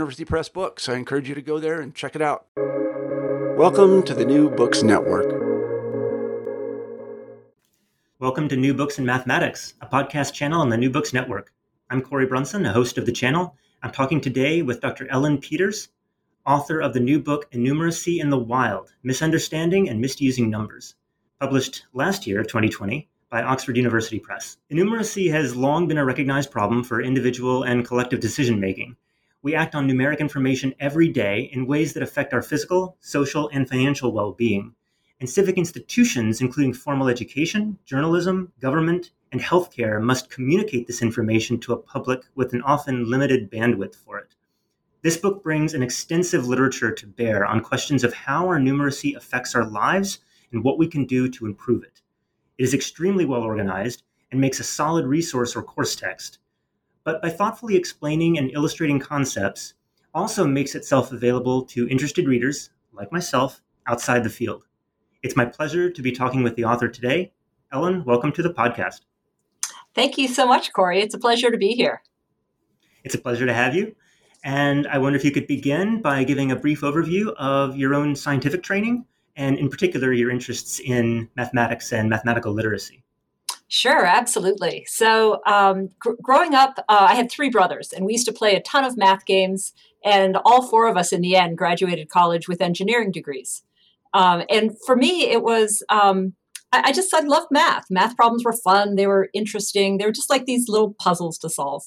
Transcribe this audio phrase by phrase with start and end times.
[0.00, 0.88] Press books.
[0.88, 2.46] I encourage you to go there and check it out.
[3.56, 5.30] Welcome to the New Books Network.
[8.18, 11.52] Welcome to New Books in Mathematics, a podcast channel on the New Books Network.
[11.90, 13.56] I'm Cory Brunson, a host of the channel.
[13.82, 15.06] I'm talking today with Dr.
[15.10, 15.88] Ellen Peters,
[16.46, 20.94] author of the new book Innumeracy in the Wild Misunderstanding and Misusing Numbers,
[21.40, 24.56] published last year, 2020, by Oxford University Press.
[24.72, 28.96] Innumeracy has long been a recognized problem for individual and collective decision making.
[29.42, 33.68] We act on numeric information every day in ways that affect our physical, social, and
[33.68, 34.74] financial well being
[35.20, 41.74] and civic institutions, including formal education, journalism, government, and healthcare, must communicate this information to
[41.74, 44.34] a public with an often limited bandwidth for it.
[45.02, 49.54] This book brings an extensive literature to bear on questions of how our numeracy affects
[49.54, 50.20] our lives
[50.52, 52.00] and what we can do to improve it.
[52.58, 54.02] It is extremely well organized
[54.32, 56.38] and makes a solid resource or course text,
[57.04, 59.74] but by thoughtfully explaining and illustrating concepts,
[60.14, 64.64] also makes itself available to interested readers, like myself, outside the field.
[65.22, 67.32] It's my pleasure to be talking with the author today.
[67.72, 69.00] Ellen, welcome to the podcast.
[69.94, 71.00] Thank you so much, Cory.
[71.00, 72.02] It's a pleasure to be here.
[73.04, 73.94] It's a pleasure to have you.
[74.42, 78.16] And I wonder if you could begin by giving a brief overview of your own
[78.16, 79.04] scientific training
[79.36, 83.02] and, in particular, your interests in mathematics and mathematical literacy.
[83.72, 84.84] Sure, absolutely.
[84.88, 88.56] So, um, gr- growing up, uh, I had three brothers, and we used to play
[88.56, 89.72] a ton of math games.
[90.04, 93.62] And all four of us, in the end, graduated college with engineering degrees.
[94.12, 96.34] Um, and for me, it was um,
[96.72, 97.84] I, I, just I loved math.
[97.90, 98.96] Math problems were fun.
[98.96, 99.98] They were interesting.
[99.98, 101.84] They were just like these little puzzles to solve.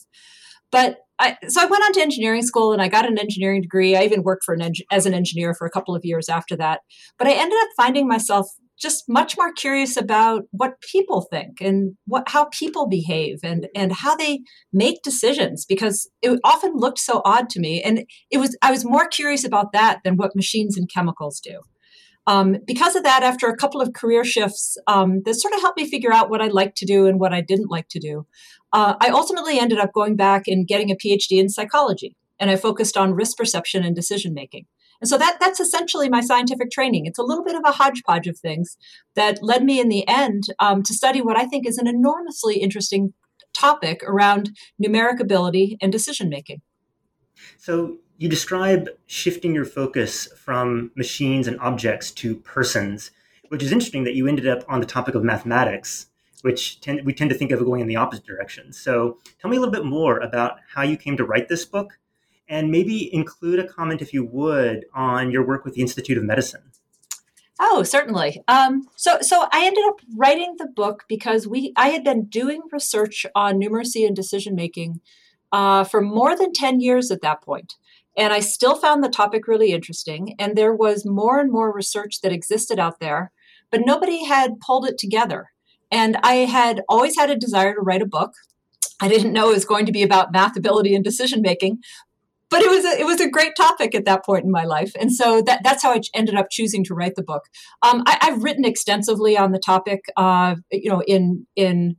[0.72, 3.98] But I, so I went on to engineering school and I got an engineering degree.
[3.98, 6.82] I even worked for an as an engineer for a couple of years after that.
[7.18, 8.48] But I ended up finding myself
[8.80, 13.92] just much more curious about what people think and what how people behave and and
[13.92, 14.42] how they
[14.72, 18.84] make decisions because it often looked so odd to me and it was I was
[18.86, 21.62] more curious about that than what machines and chemicals do.
[22.26, 25.78] Um, because of that, after a couple of career shifts, um, that sort of helped
[25.78, 28.26] me figure out what I liked to do and what I didn't like to do.
[28.72, 32.56] Uh, I ultimately ended up going back and getting a PhD in psychology, and I
[32.56, 34.66] focused on risk perception and decision making.
[35.02, 37.06] And so that that's essentially my scientific training.
[37.06, 38.78] It's a little bit of a hodgepodge of things
[39.16, 42.58] that led me in the end um, to study what I think is an enormously
[42.58, 43.14] interesting
[43.54, 44.52] topic around
[44.84, 46.62] numeric ability and decision making.
[47.58, 53.12] So you describe shifting your focus from machines and objects to persons,
[53.50, 56.08] which is interesting that you ended up on the topic of mathematics,
[56.42, 58.72] which tend, we tend to think of going in the opposite direction.
[58.72, 61.98] So tell me a little bit more about how you came to write this book,
[62.48, 66.24] and maybe include a comment, if you would, on your work with the Institute of
[66.24, 66.62] Medicine.
[67.60, 68.44] Oh, certainly.
[68.48, 72.62] Um, so, so I ended up writing the book because we I had been doing
[72.72, 75.02] research on numeracy and decision making
[75.52, 77.44] uh, for more than ten years at that.
[78.18, 80.36] And I still found the topic really interesting.
[80.40, 83.32] And there was more and more research that existed out there,
[83.72, 85.52] but nobody had pulled it together.
[85.92, 88.34] And I had always had a desire to write a book.
[89.00, 91.80] I didn't know it was going to be about math ability and decision making,
[92.54, 94.92] but it was a, it was a great topic at that point in my life,
[95.00, 97.42] and so that, that's how I ended up choosing to write the book.
[97.82, 101.96] Um, I, have written extensively on the topic, uh, you know, in in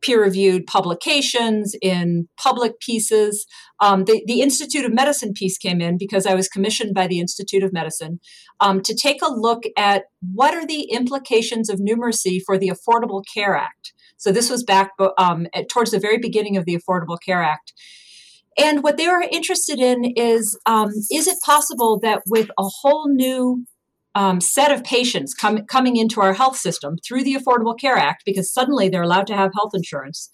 [0.00, 3.44] peer reviewed publications, in public pieces.
[3.80, 7.20] Um, the, the, Institute of Medicine piece came in because I was commissioned by the
[7.20, 8.18] Institute of Medicine
[8.60, 13.22] um, to take a look at what are the implications of numeracy for the Affordable
[13.34, 13.92] Care Act.
[14.16, 17.72] So this was back um, at, towards the very beginning of the Affordable Care Act.
[18.58, 23.08] And what they were interested in is um, is it possible that with a whole
[23.08, 23.64] new
[24.14, 28.24] um, set of patients com- coming into our health system through the Affordable Care Act,
[28.26, 30.28] because suddenly they're allowed to have health insurance,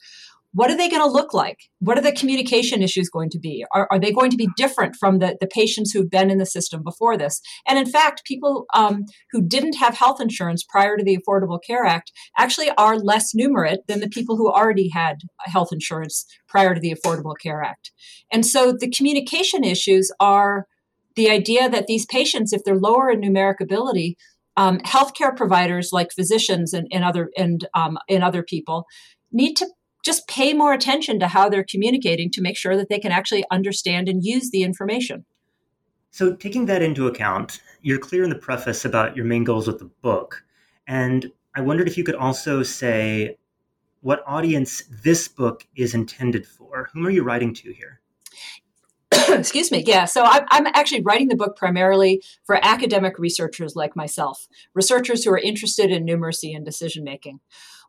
[0.54, 1.58] what are they going to look like?
[1.80, 3.64] What are the communication issues going to be?
[3.74, 6.46] Are, are they going to be different from the, the patients who've been in the
[6.46, 7.40] system before this?
[7.66, 11.84] And in fact, people um, who didn't have health insurance prior to the Affordable Care
[11.84, 16.80] Act actually are less numerate than the people who already had health insurance prior to
[16.80, 17.90] the Affordable Care Act.
[18.32, 20.66] And so the communication issues are
[21.16, 24.16] the idea that these patients, if they're lower in numeric ability,
[24.56, 28.86] um, healthcare providers like physicians and, and other and um, and other people
[29.32, 29.66] need to
[30.04, 33.44] just pay more attention to how they're communicating to make sure that they can actually
[33.50, 35.24] understand and use the information.
[36.10, 39.80] So, taking that into account, you're clear in the preface about your main goals with
[39.80, 40.44] the book.
[40.86, 43.36] And I wondered if you could also say
[44.00, 46.90] what audience this book is intended for.
[46.92, 48.00] Whom are you writing to here?
[49.30, 49.82] Excuse me.
[49.86, 50.04] Yeah.
[50.04, 55.30] So I'm, I'm, actually writing the book primarily for academic researchers like myself, researchers who
[55.32, 57.40] are interested in numeracy and decision making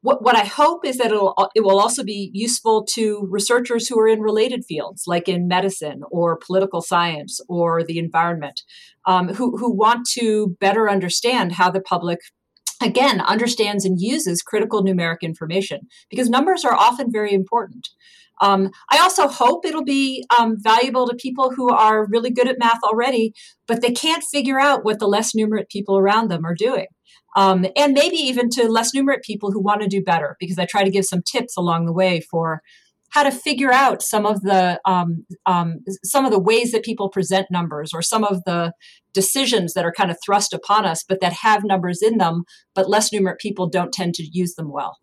[0.06, 4.00] what, what I hope is that it'll, it will also be useful to researchers who
[4.00, 8.62] are in related fields, like in medicine or political science or the environment,
[9.08, 12.20] um, who, who want to better understand how the public
[12.84, 17.90] again understands and uses critical numeric information because numbers are often very important.
[18.42, 22.60] Um, I also hope it'll be um, valuable to people who are really good at
[22.60, 23.34] math already,
[23.68, 26.88] but they can't figure out what the less numerate people around them are doing
[27.36, 30.66] um, and maybe even to less numerate people who want to do better because I
[30.66, 32.62] try to give some tips along the way for
[33.10, 37.10] how to figure out some of the um, um, some of the ways that people
[37.10, 38.74] present numbers or some of the
[39.14, 42.44] decisions that are kind of thrust upon us but that have numbers in them
[42.74, 45.00] but less numerate people don't tend to use them well.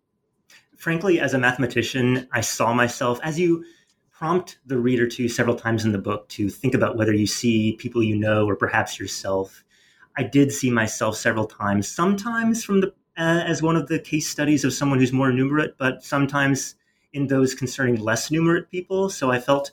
[0.77, 3.65] Frankly as a mathematician i saw myself as you
[4.11, 7.77] prompt the reader to several times in the book to think about whether you see
[7.79, 9.65] people you know or perhaps yourself
[10.17, 14.29] I did see myself several times, sometimes from the uh, as one of the case
[14.29, 16.77] studies of someone who's more numerate, but sometimes
[17.13, 19.11] in those concerning less numerate people.
[19.11, 19.71] So I felt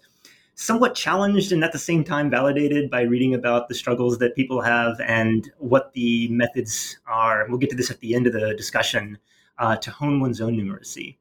[0.56, 4.60] somewhat challenged and at the same time validated by reading about the struggles that people
[4.62, 7.46] have and what the methods are.
[7.48, 9.18] We'll get to this at the end of the discussion
[9.58, 11.16] uh, to hone one's own numeracy.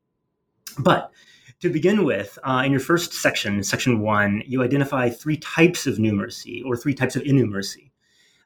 [0.80, 1.12] But
[1.60, 5.98] to begin with, uh, in your first section, section one, you identify three types of
[5.98, 7.87] numeracy or three types of innumeracy.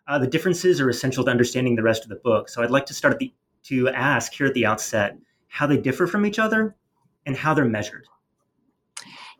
[0.08, 2.48] Uh, the differences are essential to understanding the rest of the book.
[2.48, 3.32] So I'd like to start the
[3.64, 5.16] to ask here at the outset
[5.46, 6.74] how they differ from each other
[7.26, 8.06] and how they're measured.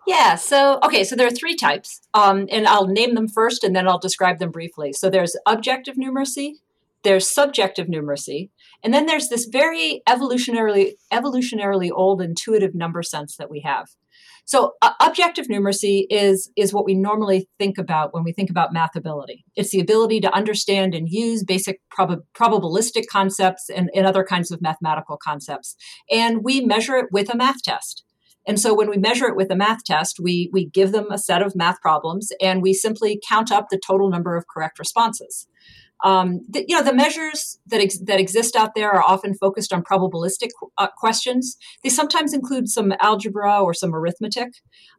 [0.06, 0.34] Yeah.
[0.36, 1.04] So okay.
[1.04, 4.38] So there are three types, um, and I'll name them first, and then I'll describe
[4.38, 4.92] them briefly.
[4.92, 6.54] So there's objective numeracy,
[7.02, 8.50] there's subjective numeracy,
[8.82, 13.90] and then there's this very evolutionarily evolutionarily old intuitive number sense that we have.
[14.44, 18.72] So uh, objective numeracy is is what we normally think about when we think about
[18.72, 19.44] math ability.
[19.54, 24.50] It's the ability to understand and use basic prob- probabilistic concepts and, and other kinds
[24.50, 25.76] of mathematical concepts.
[26.10, 28.04] And we measure it with a math test.
[28.46, 31.18] And so when we measure it with a math test, we, we give them a
[31.18, 35.46] set of math problems and we simply count up the total number of correct responses.
[36.02, 39.72] Um, the, you know, the measures that ex- that exist out there are often focused
[39.72, 41.56] on probabilistic uh, questions.
[41.82, 44.48] They sometimes include some algebra or some arithmetic.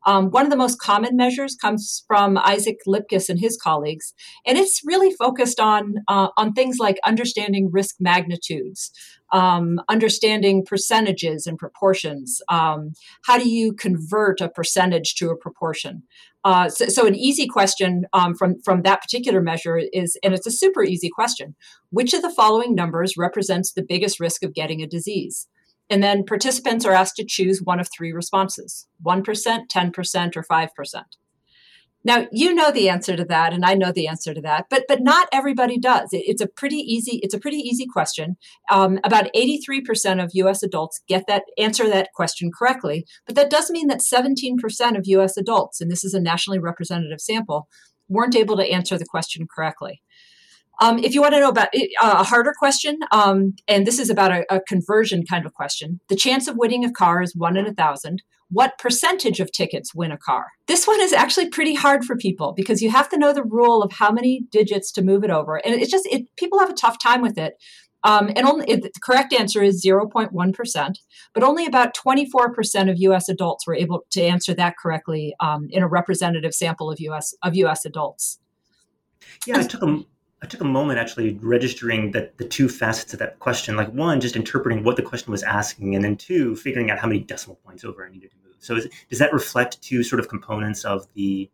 [0.06, 4.14] Um, one of the most common measures comes from Isaac Lipkus and his colleagues,
[4.46, 8.92] and it's really focused on uh, on things like understanding risk magnitudes,
[9.32, 12.42] um, understanding percentages and proportions.
[12.50, 12.94] Um,
[13.26, 16.04] how do you convert a percentage to a proportion?
[16.44, 20.48] Uh, so, so, an easy question um, from from that particular measure is, and it's
[20.48, 21.56] a super easy question:
[21.90, 25.48] which of the following numbers represents the biggest risk of getting a disease?
[25.90, 30.36] And then participants are asked to choose one of three responses: one percent, ten percent,
[30.36, 31.16] or five percent.
[32.04, 34.84] Now you know the answer to that, and I know the answer to that, but
[34.88, 36.12] but not everybody does.
[36.12, 38.36] It, it's a pretty easy it's a pretty easy question.
[38.70, 40.64] Um, about eighty three percent of U.S.
[40.64, 45.08] adults get that answer that question correctly, but that does mean that seventeen percent of
[45.08, 45.38] U.S.
[45.38, 47.68] adults, and this is a nationally representative sample,
[48.10, 50.02] weren't able to answer the question correctly.
[50.82, 54.10] Um, if you want to know about uh, a harder question, um, and this is
[54.10, 57.58] about a, a, conversion kind of question, the chance of winning a car is one
[57.58, 58.24] in a thousand.
[58.50, 60.48] What percentage of tickets win a car?
[60.68, 63.84] This one is actually pretty hard for people because you have to know the rule
[63.84, 66.74] of how many digits to move it over, and it's just it, people have a
[66.74, 67.56] tough time with it.
[68.06, 70.96] Um, and only the correct answer is 0.1%,
[71.34, 75.84] but only about 24% of US adults were able to answer that correctly um, in
[75.84, 78.40] a representative sample of US of US adults.
[79.48, 79.82] Yeah, I took
[80.44, 83.78] I took a moment actually registering that the two facets of that question.
[83.78, 87.08] Like one, just interpreting what the question was asking, and then two, figuring out how
[87.08, 88.58] many decimal points over I needed to move.
[88.60, 91.50] So is, does that reflect two sort of components of the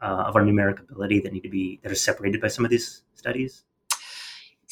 [0.00, 2.70] uh, of our numeric ability that need to be that are separated by some of
[2.70, 3.64] these studies?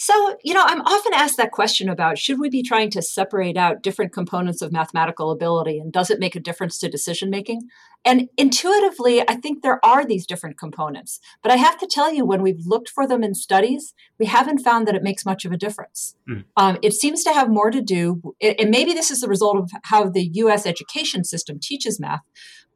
[0.03, 3.59] So, you know, I'm often asked that question about should we be trying to separate
[3.59, 7.69] out different components of mathematical ability and does it make a difference to decision making?
[8.03, 11.21] And intuitively, I think there are these different components.
[11.43, 14.61] But I have to tell you, when we've looked for them in studies, we haven't
[14.61, 16.17] found that it makes much of a difference.
[16.27, 16.45] Mm.
[16.57, 19.71] Um, it seems to have more to do, and maybe this is the result of
[19.83, 22.23] how the US education system teaches math.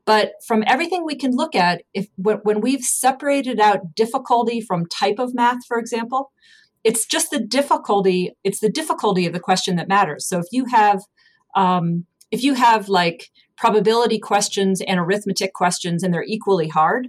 [0.04, 5.19] But from everything we can look at, if when we've separated out difficulty from type
[5.19, 6.33] of math, for example,
[6.84, 10.26] it's just the difficulty it's the difficulty of the question that matters.
[10.26, 11.02] So if you have
[11.56, 17.08] um, if you have like probability questions and arithmetic questions and they're equally hard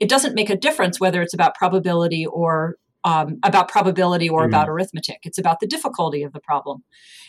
[0.00, 4.52] it doesn't make a difference whether it's about probability or um, about probability or mm
[4.52, 5.20] about arithmetic.
[5.22, 6.84] It's about the difficulty of the problem.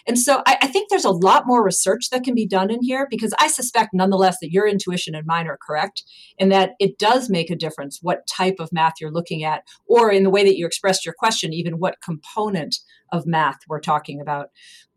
[0.05, 2.81] And so I, I, think there's a lot more research that can be done in
[2.81, 6.03] here because I suspect, nonetheless, that your intuition and mine are correct
[6.37, 10.11] and that it does make a difference what type of math you're looking at, or
[10.11, 12.79] in the way that you expressed your question, even what component
[13.13, 14.47] of math we're talking about.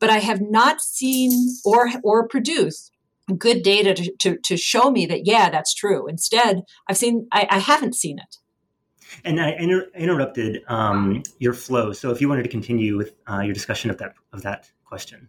[0.01, 1.31] But I have not seen
[1.65, 2.91] or or produced
[3.39, 7.47] good data to, to, to show me that yeah that's true instead i've seen I,
[7.51, 8.37] I haven't seen it
[9.25, 11.93] and I inter- interrupted um, your flow.
[11.93, 15.29] So if you wanted to continue with uh, your discussion of that of that question.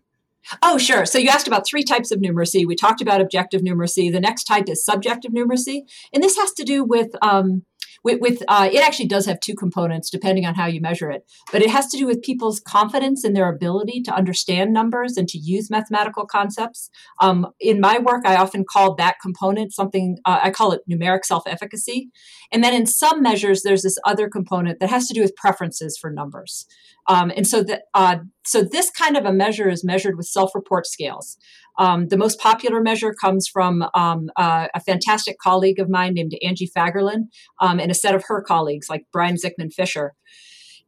[0.62, 1.06] Oh, sure.
[1.06, 2.66] So you asked about three types of numeracy.
[2.66, 4.12] We talked about objective numeracy.
[4.12, 5.82] The next type is subjective numeracy,
[6.14, 7.64] and this has to do with um,
[8.08, 11.30] with, with uh, it actually does have two components depending on how you measure it
[11.52, 15.28] but it has to do with people's confidence in their ability to understand numbers and
[15.28, 16.90] to use mathematical concepts.
[17.20, 21.26] Um, in my work i often call that component something uh, i call it numeric
[21.26, 22.10] self-efficacy.
[22.52, 25.98] And then in some measures there's this other component that has to do with preferences
[26.00, 26.66] for numbers.
[27.08, 30.86] Um, and so that uh, so this kind of a measure is measured with self-report
[30.88, 31.38] scales
[31.78, 36.70] um, the most popular measure comes from um, a fantastic colleague of mine named Angie
[36.76, 37.28] Fagerlin
[37.60, 40.14] um, and a set of her colleagues like Brian Zikmund-Fisher.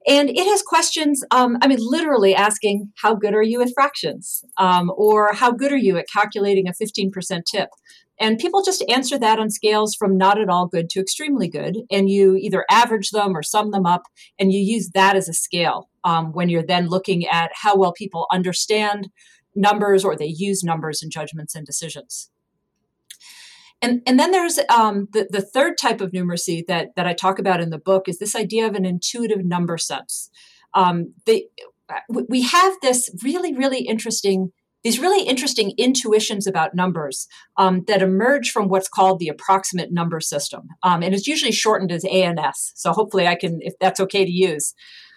[0.08, 4.44] And it has questions, um, I mean, literally asking, how good are you at fractions?
[4.58, 7.70] Um, or how good are you at calculating a 15% tip?
[8.20, 11.78] And people just answer that on scales from not at all good to extremely good.
[11.90, 14.04] And you either average them or sum them up,
[14.38, 17.94] and you use that as a scale um, when you're then looking at how well
[17.94, 19.10] people understand
[19.56, 22.30] numbers or they use numbers in judgments and decisions.
[23.82, 27.40] And, and then there's um, the, the third type of numeracy that, that I talk
[27.40, 30.30] about in the book is this idea of an intuitive number sense.
[30.74, 31.14] Um,
[32.28, 34.52] we have this really, really interesting
[34.84, 40.20] these really interesting intuitions about numbers um, that emerge from what's called the approximate number
[40.20, 40.70] system.
[40.84, 42.72] Um, and it's usually shortened as ANS.
[42.76, 44.74] So hopefully I can, if that's okay to use.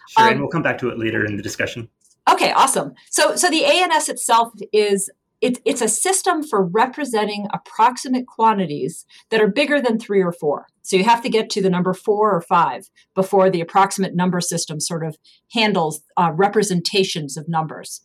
[0.09, 1.88] Sure, um, and we'll come back to it later in the discussion.
[2.31, 2.92] Okay, awesome.
[3.11, 9.40] So, so the ANS itself is it, it's a system for representing approximate quantities that
[9.40, 10.69] are bigger than three or four.
[10.83, 14.40] So you have to get to the number four or five before the approximate number
[14.40, 15.16] system sort of
[15.52, 18.00] handles uh, representations of numbers.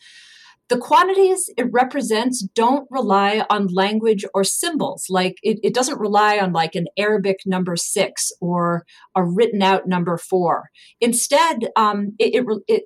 [0.69, 5.05] The quantities it represents don't rely on language or symbols.
[5.09, 9.88] Like it, it doesn't rely on like an Arabic number six or a written out
[9.88, 10.69] number four.
[11.00, 12.83] Instead, um, it, it, it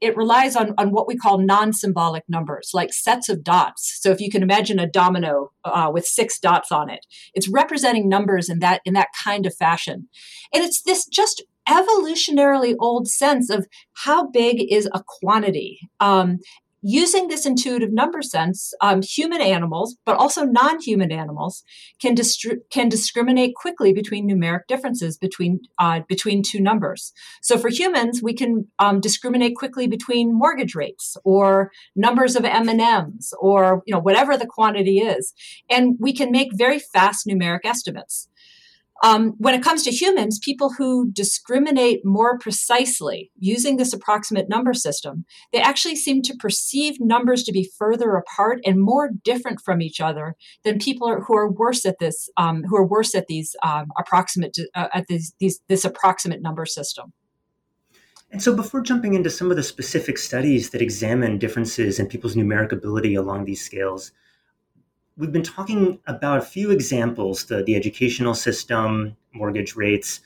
[0.00, 3.98] it, relies on, on what we call non-symbolic numbers, like sets of dots.
[4.00, 8.08] So if you can imagine a domino uh, with six dots on it, it's representing
[8.08, 10.08] numbers in that in that kind of fashion,
[10.54, 13.66] and it's this just evolutionarily old sense of
[14.04, 16.38] how big is a quantity um,
[16.86, 21.64] Using this intuitive number sense, um, human animals, but also non human animals,
[21.98, 27.14] can, distri- can discriminate quickly between numeric differences between, uh, between two numbers.
[27.40, 33.32] So for humans, we can um, discriminate quickly between mortgage rates or numbers of M&Ms
[33.40, 35.32] or you know, whatever the quantity is.
[35.70, 38.28] And we can make very fast numeric estimates.
[39.04, 44.72] Um, when it comes to humans, people who discriminate more precisely using this approximate number
[44.72, 49.82] system, they actually seem to perceive numbers to be further apart and more different from
[49.82, 53.26] each other than people are, who are worse at this, um, who are worse at
[53.26, 55.34] these um, approximate uh, at these,
[55.68, 57.12] this approximate number system.
[58.30, 62.36] And so, before jumping into some of the specific studies that examine differences in people's
[62.36, 64.12] numeric ability along these scales,
[65.16, 70.20] we've been talking about a few examples the, the educational system, mortgage rates,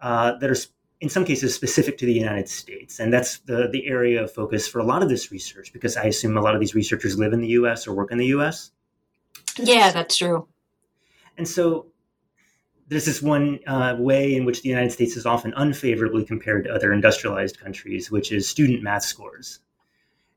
[0.00, 0.56] uh, that are
[1.00, 3.00] in some cases specific to the United States.
[3.00, 6.04] And that's the, the area of focus for a lot of this research because I
[6.04, 8.70] assume a lot of these researchers live in the US or work in the US.
[9.58, 10.46] Yeah, that's true.
[11.36, 11.86] And so
[12.88, 16.74] there's this one uh, way in which the United States is often unfavorably compared to
[16.74, 19.60] other industrialized countries, which is student math scores.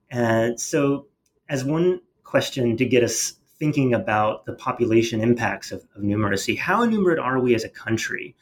[0.09, 1.07] And so,
[1.49, 6.83] as one question to get us thinking about the population impacts of, of numeracy, how
[6.83, 8.35] innumerate are we as a country?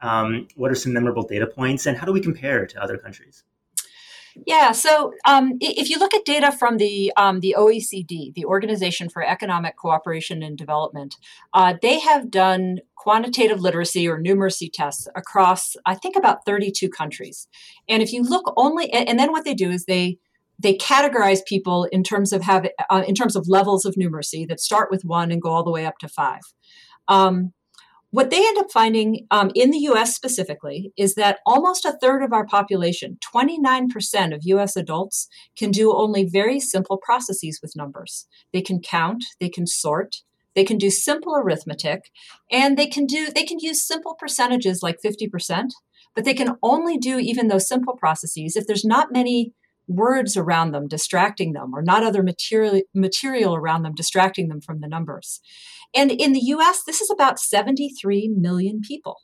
[0.00, 3.44] Um, what are some memorable data points, and how do we compare to other countries?
[4.46, 9.08] Yeah, so um, if you look at data from the um, the OECD, the Organization
[9.08, 11.16] for Economic Cooperation and Development,
[11.54, 17.48] uh, they have done quantitative literacy or numeracy tests across, I think, about 32 countries.
[17.88, 20.18] And if you look only, and then what they do is they
[20.58, 24.60] they categorize people in terms of have uh, in terms of levels of numeracy that
[24.60, 26.40] start with one and go all the way up to five.
[27.06, 27.52] Um,
[28.10, 32.22] what they end up finding um, in the US specifically is that almost a third
[32.22, 38.26] of our population, 29% of US adults, can do only very simple processes with numbers.
[38.52, 40.16] They can count, they can sort,
[40.54, 42.10] they can do simple arithmetic,
[42.50, 45.68] and they can do they can use simple percentages like 50%,
[46.14, 49.52] but they can only do even those simple processes if there's not many
[49.88, 54.80] words around them distracting them or not other material material around them distracting them from
[54.80, 55.40] the numbers.
[55.94, 59.16] And in the US, this is about 73 million people.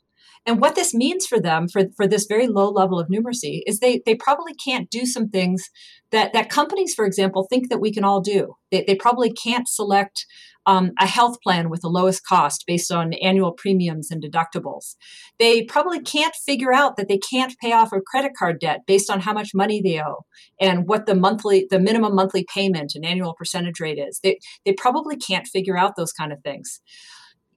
[0.45, 3.79] And what this means for them, for, for this very low level of numeracy, is
[3.79, 5.69] they, they probably can't do some things
[6.11, 8.55] that, that companies, for example, think that we can all do.
[8.71, 10.25] They, they probably can't select
[10.67, 14.95] um, a health plan with the lowest cost based on annual premiums and deductibles.
[15.39, 19.09] They probably can't figure out that they can't pay off a credit card debt based
[19.09, 20.25] on how much money they owe
[20.59, 24.19] and what the monthly, the minimum monthly payment and annual percentage rate is.
[24.23, 26.81] They, they probably can't figure out those kind of things.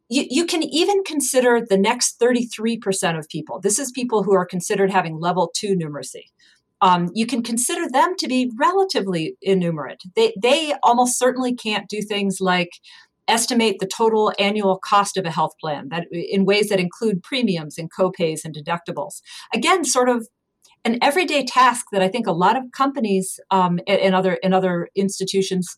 [0.09, 3.61] You, you, can even consider the next 33% of people.
[3.61, 6.25] This is people who are considered having level two numeracy
[6.81, 10.03] um, you can consider them to be relatively innumerate.
[10.15, 12.71] They, they almost certainly can't do things like
[13.27, 17.77] estimate the total annual cost of a health plan that in ways that include premiums
[17.77, 19.21] and copays and deductibles.
[19.53, 20.29] Again, sort of
[20.85, 24.89] an everyday task that I think a lot of companies um, and other and other
[24.95, 25.77] institutions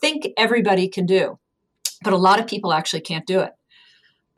[0.00, 1.38] think everybody can do,
[2.04, 3.52] but a lot of people actually can't do it.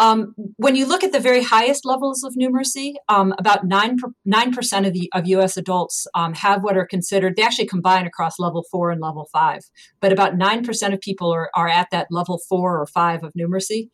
[0.01, 4.87] Um, when you look at the very highest levels of numeracy, um, about 9, 9%
[4.87, 8.65] of, the, of US adults um, have what are considered, they actually combine across level
[8.71, 9.61] 4 and level 5,
[10.01, 13.89] but about 9% of people are, are at that level 4 or 5 of numeracy.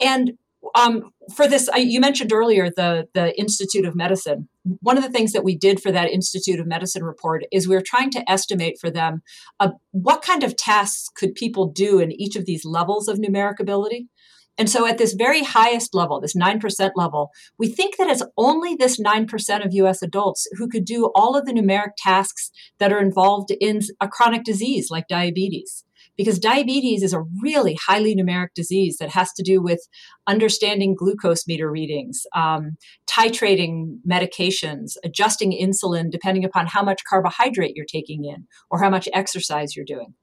[0.00, 0.32] And
[0.74, 4.48] um, for this, I, you mentioned earlier the, the Institute of Medicine.
[4.80, 7.74] One of the things that we did for that Institute of Medicine report is we
[7.74, 9.22] were trying to estimate for them
[9.60, 13.58] uh, what kind of tasks could people do in each of these levels of numeric
[13.58, 14.08] ability.
[14.58, 18.74] And so at this very highest level, this 9% level, we think that it's only
[18.74, 23.00] this 9% of US adults who could do all of the numeric tasks that are
[23.00, 25.84] involved in a chronic disease like diabetes.
[26.14, 29.88] Because diabetes is a really highly numeric disease that has to do with
[30.26, 32.72] understanding glucose meter readings, um,
[33.06, 39.08] titrating medications, adjusting insulin depending upon how much carbohydrate you're taking in or how much
[39.14, 40.14] exercise you're doing.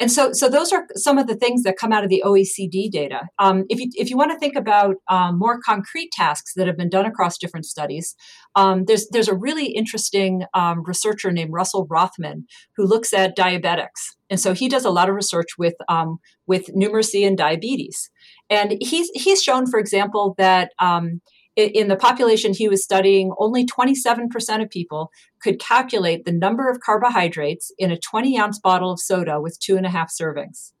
[0.00, 2.90] And so, so those are some of the things that come out of the OECD
[2.90, 3.28] data.
[3.38, 6.76] Um, if you if you want to think about um, more concrete tasks that have
[6.76, 8.16] been done across different studies,
[8.56, 14.16] um, there's there's a really interesting um, researcher named Russell Rothman who looks at diabetics,
[14.28, 18.10] and so he does a lot of research with um, with numeracy and diabetes.
[18.50, 21.20] And he's he's shown, for example, that um,
[21.56, 26.80] in the population he was studying, only 27% of people could calculate the number of
[26.80, 30.72] carbohydrates in a 20 ounce bottle of soda with two and a half servings.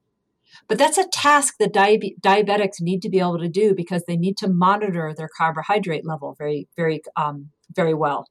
[0.68, 4.16] But that's a task that diabe- diabetics need to be able to do because they
[4.16, 8.26] need to monitor their carbohydrate level very, very, um, very well.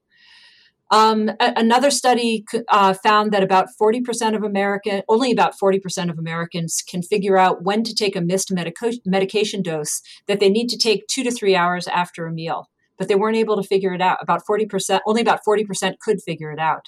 [0.90, 6.18] Um, a- another study uh, found that about 40% of American, only about 40% of
[6.18, 10.68] Americans can figure out when to take a missed medico- medication dose that they need
[10.68, 12.68] to take two to three hours after a meal.
[12.96, 14.18] But they weren't able to figure it out.
[14.20, 16.84] About 40%, only about 40% could figure it out.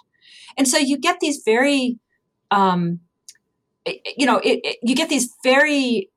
[0.57, 1.99] And so you get these very,
[2.51, 3.01] um,
[4.17, 6.11] you know, it, it, you get these very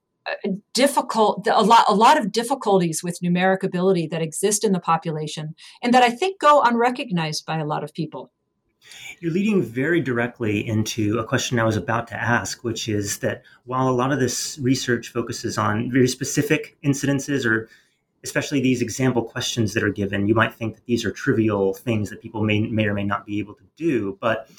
[0.74, 5.56] difficult a lot a lot of difficulties with numeric ability that exist in the population
[5.82, 8.32] and that I think go unrecognized by a lot of people.
[9.20, 13.44] You're leading very directly into a question I was about to ask, which is that
[13.66, 17.70] while a lot of this research focuses on very specific incidences or
[18.24, 22.10] especially these example questions that are given, you might think that these are trivial things
[22.10, 24.18] that people may, may or may not be able to do.
[24.20, 24.50] But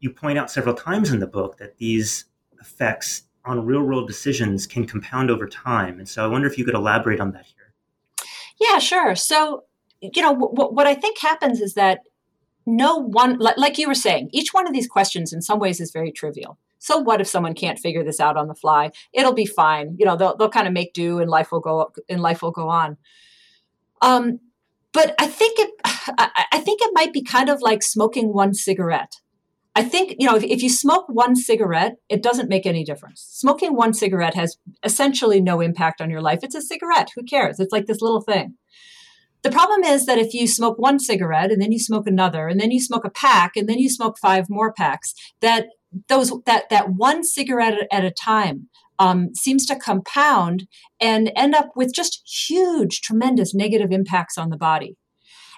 [0.00, 2.26] you point out several times in the book that these
[2.60, 5.98] effects on real world decisions can compound over time.
[5.98, 7.72] And so I wonder if you could elaborate on that here.
[8.60, 9.14] Yeah, sure.
[9.14, 9.64] So
[10.00, 12.00] you know, w- what I think happens is that
[12.66, 15.92] no one, like you were saying, each one of these questions in some ways is
[15.92, 16.58] very trivial.
[16.78, 18.90] So what if someone can't figure this out on the fly?
[19.12, 19.96] It'll be fine.
[19.98, 22.50] You know, they'll they'll kind of make do, and life will go and life will
[22.50, 22.96] go on.
[24.02, 24.40] Um,
[24.92, 29.20] but I think it, I think it might be kind of like smoking one cigarette.
[29.76, 33.20] I think, you know, if, if, you smoke one cigarette, it doesn't make any difference.
[33.20, 36.38] Smoking one cigarette has essentially no impact on your life.
[36.42, 37.10] It's a cigarette.
[37.14, 37.60] Who cares?
[37.60, 38.54] It's like this little thing.
[39.42, 42.58] The problem is that if you smoke one cigarette and then you smoke another and
[42.58, 45.66] then you smoke a pack and then you smoke five more packs, that
[46.08, 50.66] those that that one cigarette at a time um, seems to compound
[50.98, 54.96] and end up with just huge, tremendous negative impacts on the body.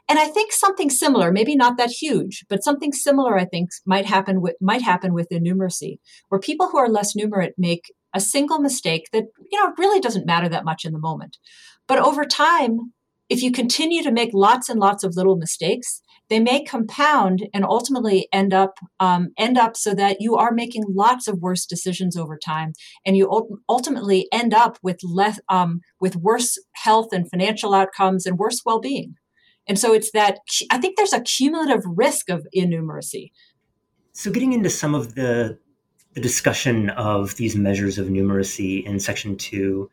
[0.08, 4.06] And I think something similar, maybe not that huge, but something similar, I think, might
[4.06, 8.58] happen with might happen with innumeracy, where people who are less numerate make a single
[8.58, 11.36] mistake that you know really doesn't matter that much in the moment,
[11.86, 12.92] but over time,
[13.28, 17.64] if you continue to make lots and lots of little mistakes, they may compound and
[17.64, 22.16] ultimately end up um, end up so that you are making lots of worse decisions
[22.16, 22.72] over time,
[23.04, 28.38] and you ultimately end up with less um, with worse health and financial outcomes and
[28.38, 29.16] worse well being.
[29.68, 30.38] And so it's that
[30.70, 33.30] I think there's a cumulative risk of innumeracy.
[34.12, 35.58] So getting into some of the
[36.14, 39.90] the discussion of these measures of numeracy in section two,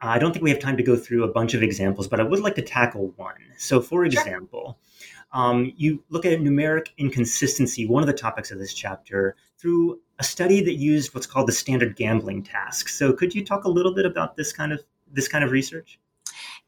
[0.00, 2.22] I don't think we have time to go through a bunch of examples, but I
[2.22, 3.34] would like to tackle one.
[3.56, 5.16] So, for example, sure.
[5.32, 10.24] um, you look at numeric inconsistency, one of the topics of this chapter, through a
[10.24, 12.88] study that used what's called the standard gambling task.
[12.88, 15.98] So, could you talk a little bit about this kind of this kind of research?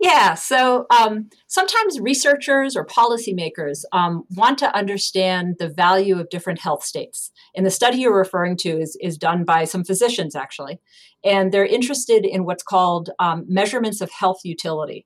[0.01, 6.61] Yeah, so um, sometimes researchers or policymakers um, want to understand the value of different
[6.61, 7.33] health states.
[7.57, 10.79] And the study you're referring to is, is done by some physicians, actually.
[11.25, 15.05] And they're interested in what's called um, measurements of health utility.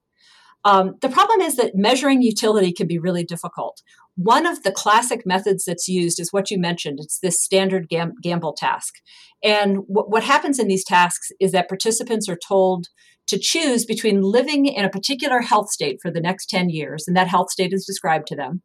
[0.64, 3.82] Um, the problem is that measuring utility can be really difficult.
[4.16, 6.98] One of the classic methods that's used is what you mentioned.
[7.00, 8.96] It's this standard gam- gamble task.
[9.42, 12.88] And what happens in these tasks is that participants are told
[13.28, 17.16] to choose between living in a particular health state for the next 10 years, and
[17.16, 18.62] that health state is described to them,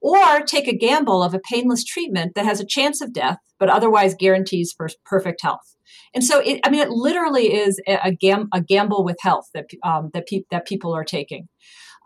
[0.00, 3.68] or take a gamble of a painless treatment that has a chance of death, but
[3.68, 5.74] otherwise guarantees perfect health.
[6.14, 9.46] And so, it, I mean, it literally is a, a, gam- a gamble with health
[9.54, 11.48] that, um, that, pe- that people are taking.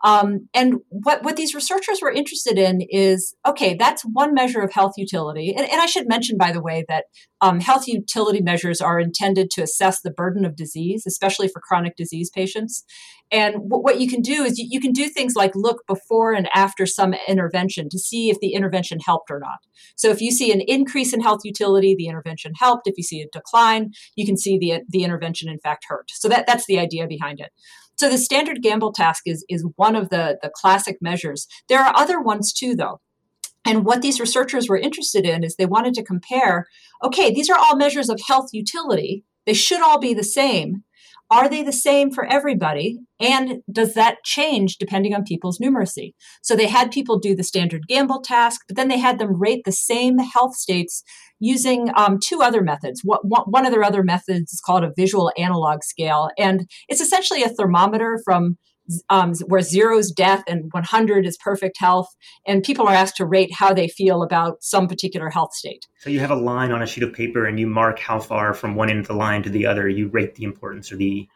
[0.03, 4.73] Um, and what, what these researchers were interested in is okay, that's one measure of
[4.73, 5.53] health utility.
[5.55, 7.05] And, and I should mention, by the way, that
[7.41, 11.95] um, health utility measures are intended to assess the burden of disease, especially for chronic
[11.95, 12.83] disease patients.
[13.31, 16.33] And w- what you can do is you, you can do things like look before
[16.33, 19.59] and after some intervention to see if the intervention helped or not.
[19.95, 22.87] So if you see an increase in health utility, the intervention helped.
[22.87, 26.11] If you see a decline, you can see the, the intervention in fact hurt.
[26.11, 27.51] So that, that's the idea behind it.
[28.01, 31.45] So the standard gamble task is, is one of the, the classic measures.
[31.69, 32.99] There are other ones too, though.
[33.63, 36.65] And what these researchers were interested in is they wanted to compare
[37.03, 39.23] okay, these are all measures of health utility.
[39.45, 40.83] They should all be the same.
[41.31, 42.99] Are they the same for everybody?
[43.21, 46.13] And does that change depending on people's numeracy?
[46.41, 49.61] So they had people do the standard gamble task, but then they had them rate
[49.63, 51.03] the same health states
[51.39, 53.01] using um, two other methods.
[53.03, 57.49] One of their other methods is called a visual analog scale, and it's essentially a
[57.49, 58.57] thermometer from
[59.09, 62.07] um, where zero is death and 100 is perfect health,
[62.45, 65.87] and people are asked to rate how they feel about some particular health state.
[65.99, 68.53] So you have a line on a sheet of paper, and you mark how far
[68.53, 69.87] from one end of the line to the other.
[69.87, 71.27] You rate the importance or the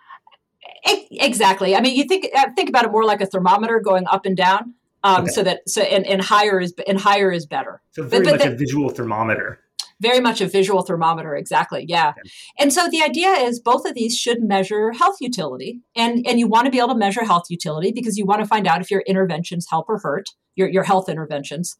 [1.12, 1.75] exactly.
[1.75, 4.36] I mean, you think uh, think about it more like a thermometer going up and
[4.36, 4.73] down.
[5.03, 5.31] Um, okay.
[5.31, 7.81] So that so and, and higher is and higher is better.
[7.91, 9.60] So very but, but much that, a visual thermometer
[10.01, 12.10] very much a visual thermometer exactly yeah.
[12.10, 12.29] Okay.
[12.60, 16.47] and so the idea is both of these should measure health utility and and you
[16.47, 18.91] want to be able to measure health utility because you want to find out if
[18.91, 21.77] your interventions help or hurt your, your health interventions.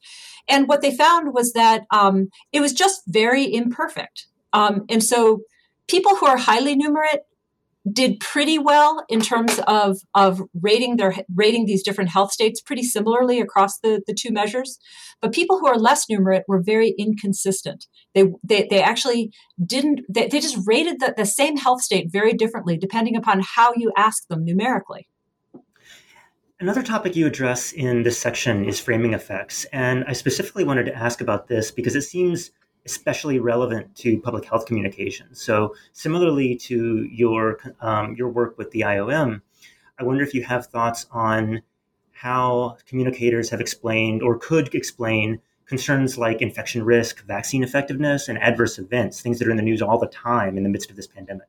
[0.48, 4.28] And what they found was that um, it was just very imperfect.
[4.54, 5.42] Um, and so
[5.88, 7.22] people who are highly numerate
[7.92, 12.84] did pretty well in terms of of rating their rating these different health states pretty
[12.84, 14.80] similarly across the, the two measures.
[15.22, 17.86] But people who are less numerate were very inconsistent.
[18.14, 19.32] They they, they actually
[19.64, 23.74] didn't they, they just rated the, the same health state very differently depending upon how
[23.76, 25.08] you ask them numerically.
[26.60, 29.66] Another topic you address in this section is framing effects.
[29.74, 32.52] And I specifically wanted to ask about this because it seems
[32.86, 35.42] especially relevant to public health communications.
[35.42, 39.42] So, similarly to your um, your work with the IOM,
[40.00, 41.62] I wonder if you have thoughts on
[42.12, 48.78] how communicators have explained or could explain concerns like infection risk, vaccine effectiveness, and adverse
[48.78, 51.08] events, things that are in the news all the time in the midst of this
[51.08, 51.48] pandemic.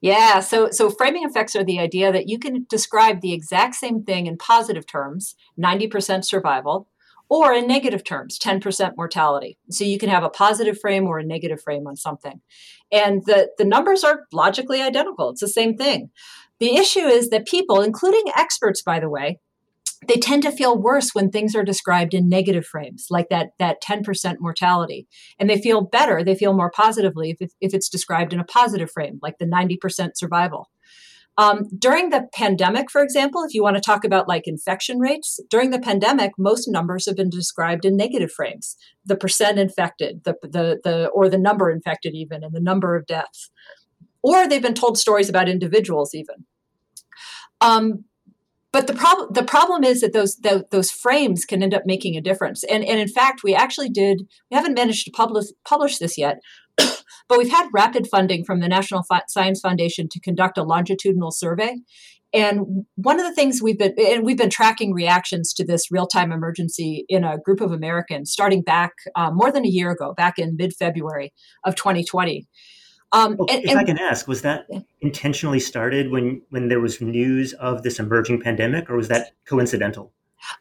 [0.00, 4.04] Yeah, so so framing effects are the idea that you can describe the exact same
[4.04, 6.88] thing in positive terms, 90% survival,
[7.30, 9.58] or in negative terms, 10% mortality.
[9.70, 12.40] So you can have a positive frame or a negative frame on something.
[12.90, 15.30] And the, the numbers are logically identical.
[15.30, 16.10] It's the same thing.
[16.58, 19.38] The issue is that people, including experts, by the way,
[20.06, 23.82] they tend to feel worse when things are described in negative frames, like that, that
[23.82, 25.08] 10% mortality.
[25.38, 28.90] And they feel better, they feel more positively if, if it's described in a positive
[28.90, 30.70] frame, like the 90% survival.
[31.38, 35.38] Um, during the pandemic, for example, if you want to talk about like infection rates,
[35.48, 40.34] during the pandemic, most numbers have been described in negative frames: the percent infected, the
[40.42, 43.50] the the or the number infected, even, and the number of deaths.
[44.20, 46.44] Or they've been told stories about individuals, even.
[47.60, 48.04] Um,
[48.72, 52.16] but the problem the problem is that those the, those frames can end up making
[52.16, 52.64] a difference.
[52.64, 54.22] And and in fact, we actually did.
[54.50, 56.40] We haven't managed to publish publish this yet,
[57.28, 61.76] but we've had rapid funding from the National Science Foundation to conduct a longitudinal survey.
[62.34, 66.30] And one of the things we've been and we've been tracking reactions to this real-time
[66.30, 70.38] emergency in a group of Americans starting back uh, more than a year ago, back
[70.38, 71.32] in mid-February
[71.64, 72.46] of 2020.
[73.12, 74.66] Um, well, and, if and, I can ask, was that
[75.00, 80.12] intentionally started when when there was news of this emerging pandemic, or was that coincidental?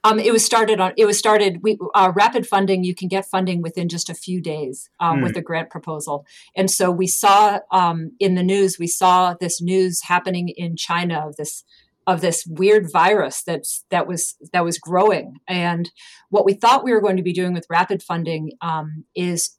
[0.03, 0.93] Um, it was started on.
[0.97, 1.61] It was started.
[1.63, 2.83] We uh, rapid funding.
[2.83, 5.23] You can get funding within just a few days um, mm.
[5.23, 6.25] with a grant proposal.
[6.55, 8.77] And so we saw um, in the news.
[8.79, 11.63] We saw this news happening in China of this
[12.07, 15.39] of this weird virus that's that was that was growing.
[15.47, 15.91] And
[16.29, 19.57] what we thought we were going to be doing with rapid funding um, is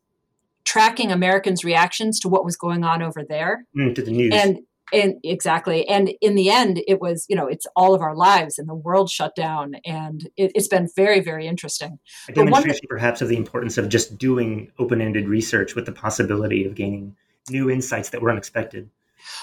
[0.65, 4.35] tracking Americans' reactions to what was going on over there mm, to the news.
[4.35, 4.61] And
[4.93, 5.87] and exactly.
[5.89, 8.75] And in the end it was you know it's all of our lives and the
[8.75, 11.99] world shut down and it, has been very very interesting.
[12.29, 16.75] A demonstration perhaps of the importance of just doing open-ended research with the possibility of
[16.75, 17.17] gaining
[17.51, 18.91] new insights that were unexpected.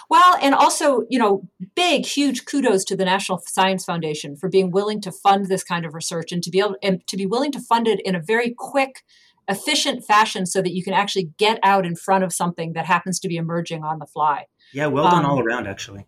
[0.10, 4.71] Well and also you know big huge kudos to the national science foundation for being
[4.71, 7.51] willing to fund this kind of research and to be able and to be willing
[7.51, 9.03] to fund it in a very quick
[9.47, 13.19] efficient fashion so that you can actually get out in front of something that happens
[13.19, 16.06] to be emerging on the fly yeah, well done um, all around, actually.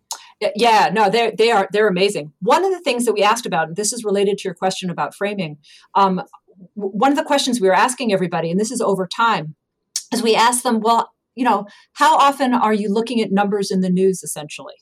[0.54, 2.32] Yeah, no, they they are they're amazing.
[2.40, 4.88] One of the things that we asked about, and this is related to your question
[4.88, 5.58] about framing.
[5.94, 6.22] Um,
[6.74, 9.56] one of the questions we were asking everybody, and this is over time,
[10.12, 13.80] is we asked them, well, you know, how often are you looking at numbers in
[13.80, 14.74] the news, essentially,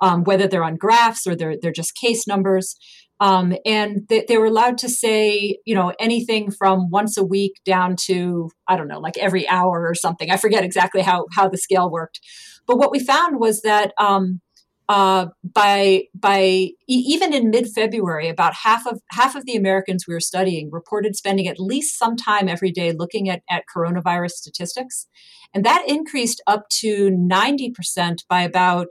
[0.00, 2.76] um, whether they're on graphs or they're they're just case numbers.
[3.20, 7.60] Um, and they, they, were allowed to say, you know, anything from once a week
[7.64, 10.30] down to I don't know, like every hour or something.
[10.30, 12.20] I forget exactly how how the scale worked.
[12.66, 14.40] But what we found was that um,
[14.88, 20.14] uh, by by even in mid February, about half of half of the Americans we
[20.14, 25.06] were studying reported spending at least some time every day looking at at coronavirus statistics,
[25.54, 28.90] and that increased up to ninety percent by about.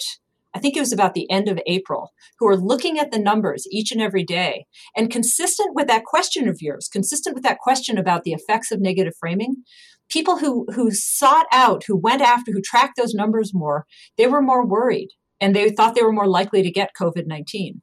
[0.55, 3.65] I think it was about the end of April, who are looking at the numbers
[3.71, 4.67] each and every day.
[4.95, 8.79] And consistent with that question of yours, consistent with that question about the effects of
[8.79, 9.63] negative framing,
[10.13, 13.85] people who who sought out, who went after, who tracked those numbers more,
[14.17, 15.09] they were more worried
[15.41, 17.81] and they thought they were more likely to get COVID 19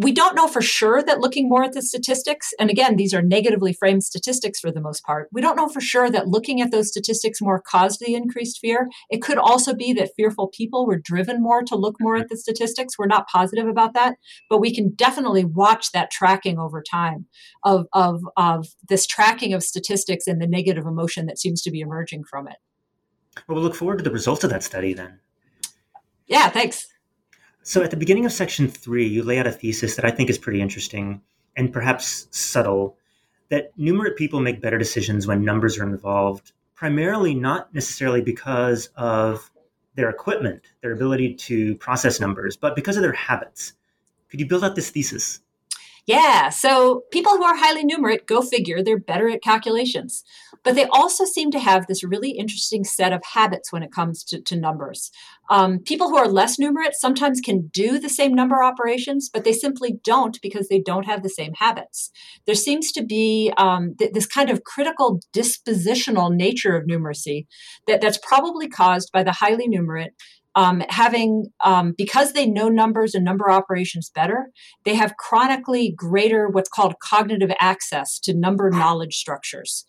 [0.00, 3.20] we don't know for sure that looking more at the statistics, and again, these are
[3.20, 6.70] negatively framed statistics for the most part, we don't know for sure that looking at
[6.70, 8.88] those statistics more caused the increased fear.
[9.10, 12.38] It could also be that fearful people were driven more to look more at the
[12.38, 12.98] statistics.
[12.98, 14.16] We're not positive about that,
[14.48, 17.26] but we can definitely watch that tracking over time
[17.64, 21.80] of, of, of this tracking of statistics and the negative emotion that seems to be
[21.80, 22.56] emerging from it.
[23.46, 25.20] Well, we'll look forward to the results of that study then.
[26.26, 26.89] Yeah, thanks.
[27.62, 30.30] So, at the beginning of section three, you lay out a thesis that I think
[30.30, 31.20] is pretty interesting
[31.56, 32.96] and perhaps subtle
[33.50, 39.50] that numerate people make better decisions when numbers are involved, primarily not necessarily because of
[39.94, 43.74] their equipment, their ability to process numbers, but because of their habits.
[44.30, 45.40] Could you build out this thesis?
[46.06, 50.24] Yeah, so people who are highly numerate, go figure, they're better at calculations.
[50.62, 54.24] But they also seem to have this really interesting set of habits when it comes
[54.24, 55.10] to, to numbers.
[55.50, 59.52] Um, people who are less numerate sometimes can do the same number operations, but they
[59.52, 62.10] simply don't because they don't have the same habits.
[62.46, 67.46] There seems to be um, th- this kind of critical dispositional nature of numeracy
[67.88, 70.10] that, that's probably caused by the highly numerate
[70.56, 74.50] um, having um, because they know numbers and number operations better
[74.84, 79.86] they have chronically greater what's called cognitive access to number knowledge structures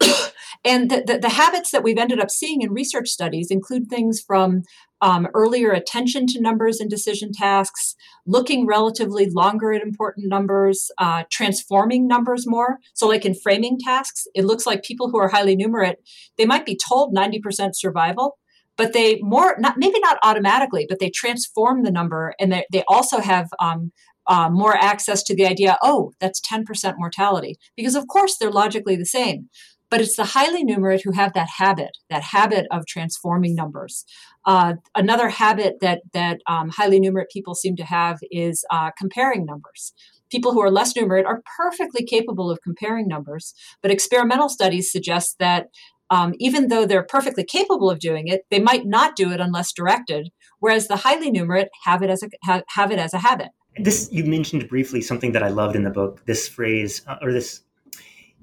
[0.64, 4.20] and the, the, the, habits that we've ended up seeing in research studies include things
[4.20, 4.62] from
[5.02, 7.94] um, earlier attention to numbers and decision tasks,
[8.26, 12.78] looking relatively longer at important numbers, uh, transforming numbers more.
[12.94, 15.96] So, like in framing tasks, it looks like people who are highly numerate,
[16.36, 18.38] they might be told 90% survival,
[18.76, 22.84] but they more not maybe not automatically, but they transform the number, and they, they
[22.88, 23.92] also have um,
[24.26, 25.78] uh, more access to the idea.
[25.82, 29.48] Oh, that's ten percent mortality, because of course they're logically the same.
[29.90, 34.04] But it's the highly numerate who have that habit, that habit of transforming numbers.
[34.44, 39.44] Uh, another habit that that um, highly numerate people seem to have is uh, comparing
[39.44, 39.92] numbers.
[40.30, 45.36] People who are less numerate are perfectly capable of comparing numbers, but experimental studies suggest
[45.40, 45.66] that
[46.10, 49.72] um, even though they're perfectly capable of doing it, they might not do it unless
[49.72, 50.30] directed.
[50.58, 53.48] Whereas the highly numerate have it as a have, have it as a habit.
[53.76, 56.24] This you mentioned briefly something that I loved in the book.
[56.26, 57.62] This phrase uh, or this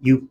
[0.01, 0.29] you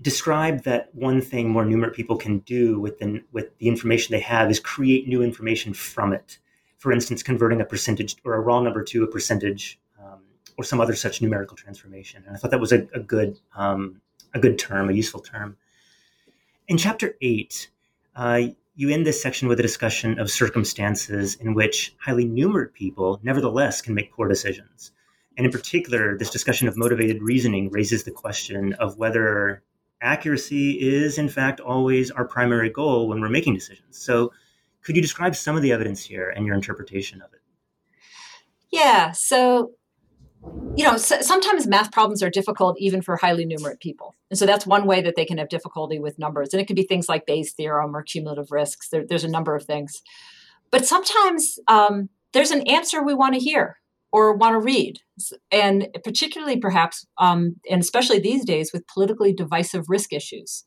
[0.00, 4.20] describe that one thing more numerate people can do with the, with the information they
[4.20, 6.38] have is create new information from it.
[6.78, 10.20] For instance, converting a percentage or a raw number to a percentage um,
[10.58, 12.22] or some other such numerical transformation.
[12.26, 14.00] And I thought that was a, a good um,
[14.34, 15.56] a good term, a useful term.
[16.68, 17.70] In chapter eight,
[18.14, 18.42] uh,
[18.74, 23.80] you end this section with a discussion of circumstances in which highly numerate people, nevertheless,
[23.80, 24.92] can make poor decisions.
[25.38, 29.62] And in particular, this discussion of motivated reasoning raises the question of whether
[30.00, 33.98] accuracy is, in fact, always our primary goal when we're making decisions.
[33.98, 34.32] So,
[34.82, 37.40] could you describe some of the evidence here and your interpretation of it?
[38.70, 39.10] Yeah.
[39.12, 39.72] So,
[40.76, 44.14] you know, sometimes math problems are difficult even for highly numerate people.
[44.30, 46.52] And so that's one way that they can have difficulty with numbers.
[46.52, 48.88] And it can be things like Bayes' theorem or cumulative risks.
[48.88, 50.02] There, there's a number of things.
[50.70, 53.78] But sometimes um, there's an answer we want to hear
[54.12, 55.00] or want to read.
[55.50, 60.64] And particularly, perhaps, um, and especially these days with politically divisive risk issues.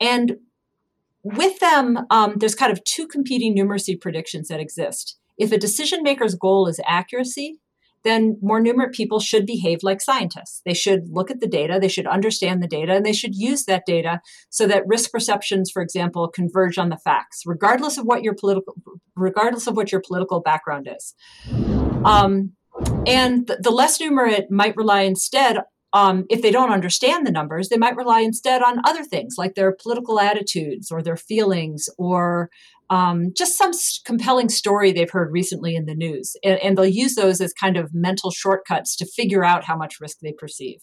[0.00, 0.36] And
[1.22, 5.18] with them, um, there's kind of two competing numeracy predictions that exist.
[5.38, 7.60] If a decision maker's goal is accuracy,
[8.02, 10.62] then more numerate people should behave like scientists.
[10.64, 13.64] They should look at the data, they should understand the data, and they should use
[13.64, 18.22] that data so that risk perceptions, for example, converge on the facts, regardless of what
[18.22, 18.74] your political,
[19.16, 21.14] regardless of what your political background is.
[22.04, 22.52] Um,
[23.06, 25.58] and the, less numerate might rely instead
[25.92, 29.54] um, if they don't understand the numbers, they might rely instead on other things like
[29.54, 32.48] their political attitudes or their feelings or
[32.90, 33.72] um, just some
[34.04, 36.36] compelling story they've heard recently in the news.
[36.44, 40.00] And, and, they'll use those as kind of mental shortcuts to figure out how much
[40.00, 40.80] risk they perceive.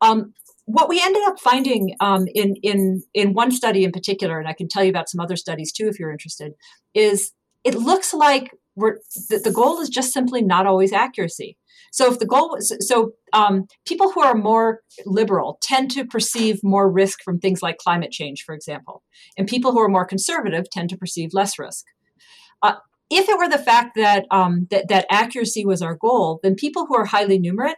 [0.00, 0.34] Um,
[0.66, 4.52] what we ended up finding um, in, in, in one study in particular, and I
[4.52, 6.52] can tell you about some other studies too if you're interested,
[6.94, 7.32] is
[7.64, 11.56] it looks like we're, the, the goal is just simply not always accuracy.
[11.92, 16.60] So if the goal was so um, people who are more liberal tend to perceive
[16.62, 19.02] more risk from things like climate change, for example,
[19.38, 21.86] and people who are more conservative tend to perceive less risk.
[22.62, 22.74] Uh,
[23.08, 26.86] if it were the fact that, um, that that accuracy was our goal, then people
[26.86, 27.76] who are highly numerate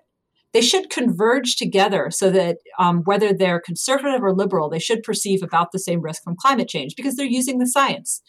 [0.53, 5.43] they should converge together so that um, whether they're conservative or liberal, they should perceive
[5.43, 8.23] about the same risk from climate change because they're using the science.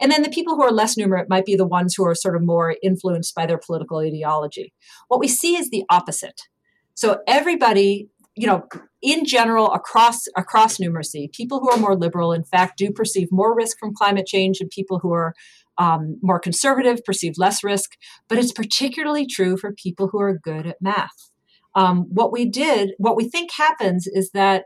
[0.00, 2.36] And then the people who are less numerate might be the ones who are sort
[2.36, 4.72] of more influenced by their political ideology.
[5.08, 6.42] What we see is the opposite.
[6.94, 8.66] So everybody, you know,
[9.02, 13.54] in general, across across numeracy, people who are more liberal, in fact, do perceive more
[13.54, 15.34] risk from climate change, and people who are
[15.78, 17.96] um, more conservative perceive less risk.
[18.28, 21.30] But it's particularly true for people who are good at math.
[21.74, 24.64] Um, what we did, what we think happens, is that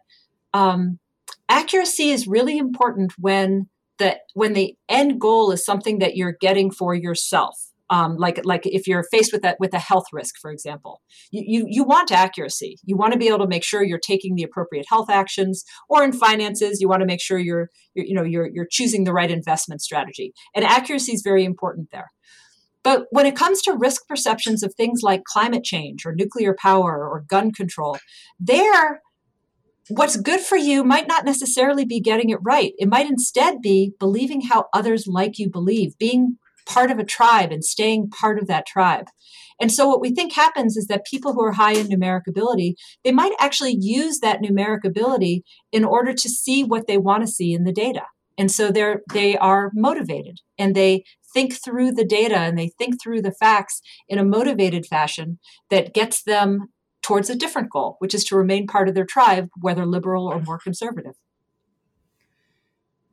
[0.54, 1.00] um,
[1.48, 3.68] accuracy is really important when
[4.00, 7.54] that when the end goal is something that you're getting for yourself
[7.90, 11.44] um, like like if you're faced with that with a health risk for example you,
[11.46, 12.78] you you want accuracy.
[12.84, 16.02] You want to be able to make sure you're taking the appropriate health actions or
[16.04, 19.12] in finances you want to make sure you're, you're you know you're you're choosing the
[19.12, 20.32] right investment strategy.
[20.54, 22.10] And accuracy is very important there.
[22.82, 27.06] But when it comes to risk perceptions of things like climate change or nuclear power
[27.08, 27.98] or gun control
[28.38, 29.02] there
[29.90, 32.72] what's good for you might not necessarily be getting it right.
[32.78, 37.52] It might instead be believing how others like you believe, being part of a tribe
[37.52, 39.06] and staying part of that tribe.
[39.60, 42.76] And so what we think happens is that people who are high in numeric ability,
[43.04, 47.32] they might actually use that numeric ability in order to see what they want to
[47.32, 48.04] see in the data.
[48.38, 52.94] And so they're they are motivated and they think through the data and they think
[53.00, 56.68] through the facts in a motivated fashion that gets them
[57.02, 60.40] towards a different goal, which is to remain part of their tribe, whether liberal or
[60.40, 61.14] more conservative.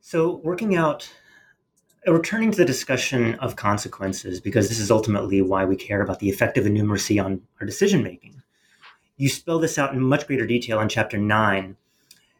[0.00, 1.10] So, working out,
[2.06, 6.18] uh, returning to the discussion of consequences, because this is ultimately why we care about
[6.18, 8.42] the effect of numeracy on our decision making.
[9.16, 11.76] You spell this out in much greater detail in chapter nine.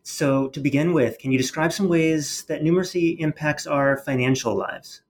[0.02, 5.02] So, to begin with, can you describe some ways that numeracy impacts our financial lives?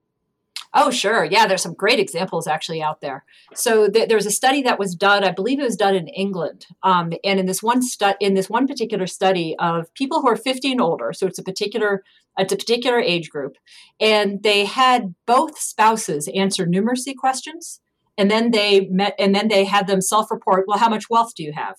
[0.75, 1.25] Oh, sure.
[1.25, 3.25] Yeah, there's some great examples actually out there.
[3.55, 6.09] So th- there was a study that was done, I believe it was done in
[6.09, 10.29] England, um, and in this one stu- in this one particular study of people who
[10.29, 11.13] are 50 and older.
[11.13, 12.03] So it's a particular
[12.39, 13.57] it's a particular age group,
[13.99, 17.81] and they had both spouses answer numeracy questions,
[18.17, 20.67] and then they met and then they had them self-report.
[20.69, 21.77] Well, how much wealth do you have?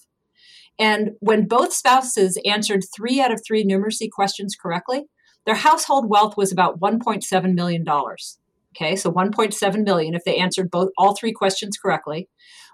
[0.79, 5.03] And when both spouses answered three out of three numeracy questions correctly,
[5.45, 8.38] their household wealth was about 1.7 million dollars.
[8.79, 12.29] Okay, so 1.7 million if they answered both all three questions correctly.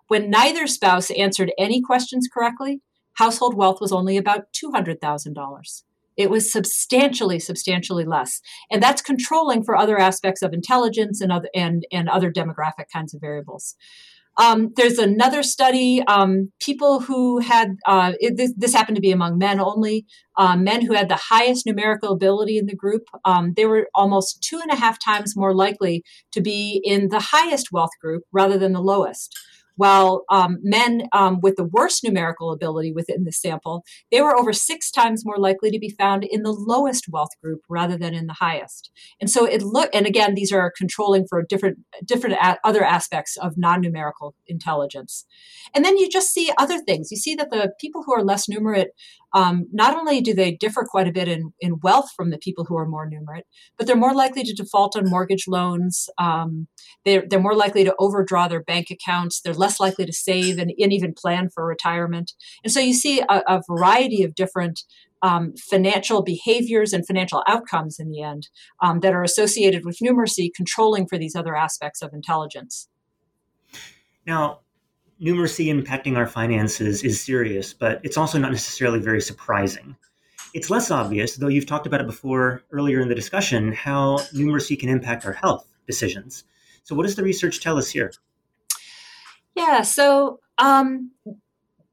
[0.07, 2.81] When neither spouse answered any questions correctly,
[3.13, 5.83] household wealth was only about $200,000.
[6.15, 8.39] It was substantially, substantially less.
[8.71, 13.13] And that's controlling for other aspects of intelligence and other and, and other demographic kinds
[13.13, 13.75] of variables.
[14.37, 19.11] Um, there's another study, um, people who had, uh, it, this, this, happened to be
[19.11, 20.05] among men only,
[20.37, 24.43] um, men who had the highest numerical ability in the group, um, they were almost
[24.43, 28.57] two and a half times more likely to be in the highest wealth group rather
[28.57, 29.33] than the lowest
[29.75, 34.53] while um, men um, with the worst numerical ability within the sample, they were over
[34.53, 38.27] six times more likely to be found in the lowest wealth group rather than in
[38.27, 38.91] the highest.
[39.19, 43.37] And so it look, and again, these are controlling for different different a- other aspects
[43.37, 45.25] of non-numerical intelligence.
[45.73, 47.11] And then you just see other things.
[47.11, 48.87] You see that the people who are less numerate
[49.35, 52.63] um, not only do they differ quite a bit in, in wealth from the people
[52.63, 53.43] who are more numerate,
[53.77, 56.09] but they're more likely to default on mortgage loans.
[56.17, 56.67] Um,
[57.03, 59.41] they're, they're more likely to overdraw their bank accounts.
[59.41, 62.31] They're less likely to save and, and even plan for retirement.
[62.63, 64.83] And so you see a, a variety of different
[65.21, 68.47] um, financial behaviors and financial outcomes in the end
[68.81, 72.87] um, that are associated with numeracy controlling for these other aspects of intelligence.
[74.25, 74.61] Now,
[75.21, 79.95] numeracy impacting our finances is serious, but it's also not necessarily very surprising.
[80.53, 84.79] It's less obvious, though you've talked about it before earlier in the discussion, how numeracy
[84.79, 86.43] can impact our health decisions.
[86.83, 88.13] So, what does the research tell us here?
[89.55, 91.11] Yeah, so um,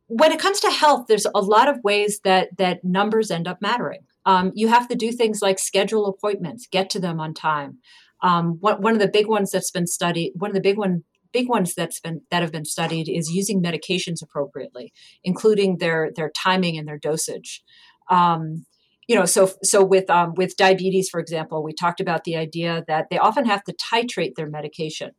[0.07, 3.63] when it comes to health, there's a lot of ways that that numbers end up
[3.63, 4.05] mattering.
[4.27, 7.79] Um, you have to do things like schedule appointments, get to them on time.
[8.23, 11.03] Um, one, one of the big ones that's been studied, one of the big one
[11.33, 14.93] big ones that's been that have been studied is using medications appropriately,
[15.25, 17.63] including their their timing and their dosage.
[18.11, 18.67] Um,
[19.09, 22.85] you know, so so with um, with diabetes, for example, we talked about the idea
[22.89, 25.13] that they often have to titrate their medication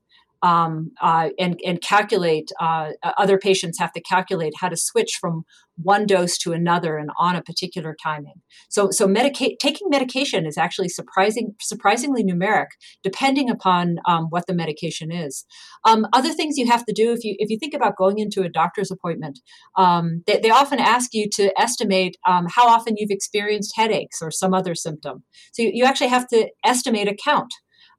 [0.43, 5.45] um, uh, and, and calculate, uh, other patients have to calculate how to switch from
[5.81, 8.35] one dose to another and on a particular timing.
[8.69, 12.67] So, so medica- taking medication is actually surprising, surprisingly numeric,
[13.03, 15.45] depending upon um, what the medication is.
[15.85, 18.43] Um, other things you have to do if you if you think about going into
[18.43, 19.39] a doctor's appointment,
[19.77, 24.29] um, they, they, often ask you to estimate um, how often you've experienced headaches or
[24.29, 25.23] some other symptom.
[25.53, 27.51] So you, you actually have to estimate a count.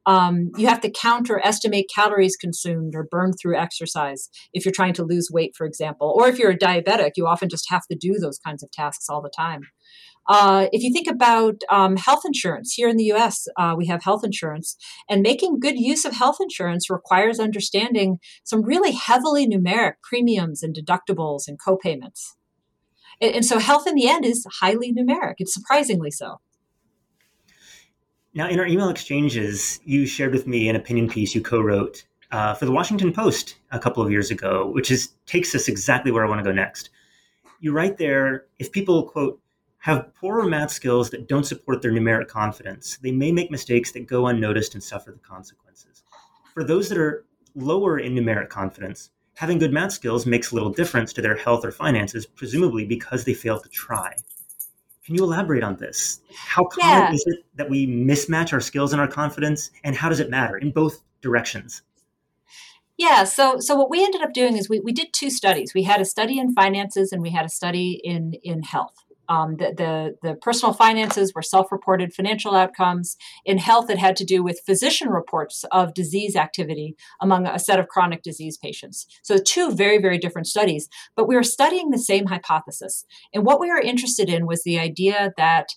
[0.06, 4.72] Um, you have to count or estimate calories consumed or burned through exercise if you're
[4.72, 6.14] trying to lose weight, for example.
[6.16, 9.06] Or if you're a diabetic, you often just have to do those kinds of tasks
[9.08, 9.62] all the time.
[10.26, 14.02] Uh, if you think about um, health insurance, here in the US, uh, we have
[14.02, 14.76] health insurance,
[15.08, 20.74] and making good use of health insurance requires understanding some really heavily numeric premiums and
[20.74, 22.32] deductibles and copayments.
[23.20, 26.40] And, and so, health in the end is highly numeric, it's surprisingly so.
[28.36, 32.54] Now, in our email exchanges, you shared with me an opinion piece you co-wrote uh,
[32.54, 36.26] for the Washington Post a couple of years ago, which is takes us exactly where
[36.26, 36.90] I want to go next.
[37.60, 39.40] You write there, if people quote
[39.78, 44.08] have poorer math skills that don't support their numeric confidence, they may make mistakes that
[44.08, 46.02] go unnoticed and suffer the consequences.
[46.54, 47.24] For those that are
[47.54, 51.70] lower in numeric confidence, having good math skills makes little difference to their health or
[51.70, 54.16] finances, presumably because they fail to try.
[55.04, 56.20] Can you elaborate on this?
[56.34, 57.12] How common yeah.
[57.12, 60.56] is it that we mismatch our skills and our confidence, and how does it matter
[60.56, 61.82] in both directions?
[62.96, 65.74] Yeah, so so what we ended up doing is we, we did two studies.
[65.74, 69.03] We had a study in finances and we had a study in in health.
[69.28, 73.16] Um, the, the, the personal finances were self-reported financial outcomes.
[73.44, 77.80] In health, it had to do with physician reports of disease activity among a set
[77.80, 79.06] of chronic disease patients.
[79.22, 83.04] So two very very different studies, but we were studying the same hypothesis.
[83.32, 85.68] And what we were interested in was the idea that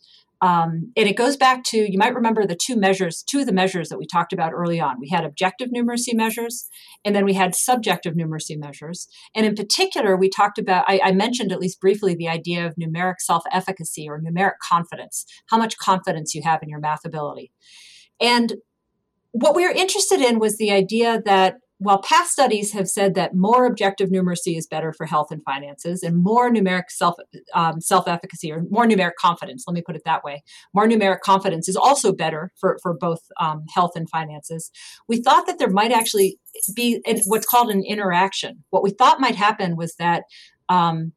[0.42, 3.54] um, and it goes back to, you might remember the two measures, two of the
[3.54, 5.00] measures that we talked about early on.
[5.00, 6.68] We had objective numeracy measures,
[7.04, 9.08] and then we had subjective numeracy measures.
[9.36, 12.76] And in particular, we talked about, I, I mentioned at least briefly the idea of
[12.76, 17.52] numeric self efficacy or numeric confidence, how much confidence you have in your math ability.
[18.22, 18.54] And
[19.32, 23.36] what we were interested in was the idea that while past studies have said that
[23.36, 27.16] more objective numeracy is better for health and finances, and more numeric self
[27.54, 31.20] um, self efficacy or more numeric confidence, let me put it that way, more numeric
[31.22, 34.72] confidence is also better for for both um, health and finances.
[35.08, 36.40] We thought that there might actually
[36.76, 38.64] be what's called an interaction.
[38.72, 40.24] What we thought might happen was that
[40.70, 41.14] um,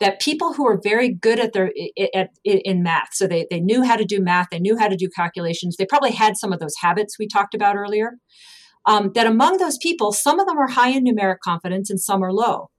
[0.00, 1.72] that people who are very good at their
[2.14, 4.96] at, in math so they, they knew how to do math they knew how to
[4.96, 8.14] do calculations they probably had some of those habits we talked about earlier
[8.86, 12.22] um, that among those people some of them are high in numeric confidence and some
[12.22, 12.70] are low.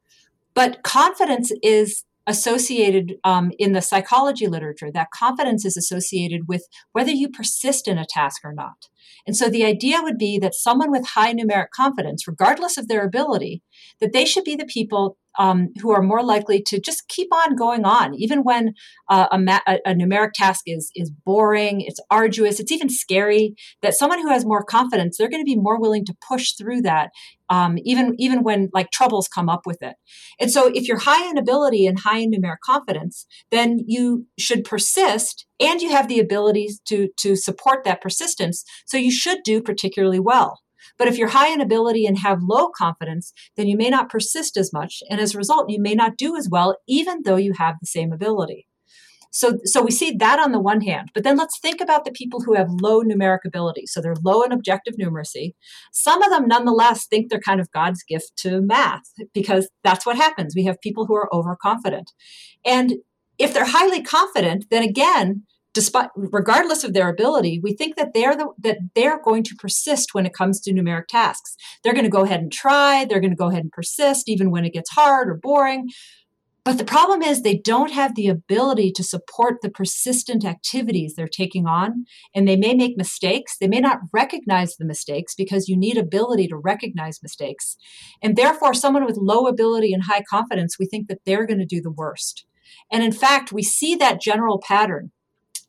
[0.54, 7.12] But confidence is associated um, in the psychology literature that confidence is associated with whether
[7.12, 8.88] you persist in a task or not.
[9.28, 13.04] And so the idea would be that someone with high numeric confidence regardless of their
[13.04, 13.62] ability
[14.00, 17.56] that they should be the people um, who are more likely to just keep on
[17.56, 18.74] going on, even when
[19.10, 23.56] uh, a, ma- a, numeric task is is boring, it's arduous, it's even scary.
[23.82, 26.82] That someone who has more confidence, they're going to be more willing to push through
[26.82, 27.12] that,
[27.50, 29.96] um, even even when like troubles come up with it.
[30.40, 34.64] And so, if you're high in ability and high in numeric confidence, then you should
[34.64, 38.64] persist, and you have the abilities to to support that persistence.
[38.86, 40.62] So you should do particularly well.
[40.98, 44.58] But if you're high in ability and have low confidence, then you may not persist
[44.58, 45.02] as much.
[45.10, 47.88] And as a result, you may not do as well, even though you have the
[47.88, 48.68] same ability.
[49.36, 52.12] So, so we see that on the one hand, but then let's think about the
[52.14, 53.86] people who have low numeric ability.
[53.86, 55.56] So they're low in objective numeracy.
[55.92, 60.16] Some of them, nonetheless, think they're kind of God's gift to math because that's what
[60.16, 60.56] happens.
[60.56, 62.14] We have people who are overconfident.
[62.66, 62.94] And
[63.38, 65.44] if they're highly confident, then again,
[65.76, 70.16] despite regardless of their ability we think that they're the, that they're going to persist
[70.16, 71.56] when it comes to numeric tasks.
[71.84, 74.50] They're going to go ahead and try they're going to go ahead and persist even
[74.50, 75.90] when it gets hard or boring.
[76.64, 81.28] But the problem is they don't have the ability to support the persistent activities they're
[81.28, 83.56] taking on and they may make mistakes.
[83.56, 87.78] They may not recognize the mistakes because you need ability to recognize mistakes.
[88.24, 91.68] And therefore someone with low ability and high confidence we think that they're going to
[91.68, 92.48] do the worst.
[92.92, 95.12] And in fact we see that general pattern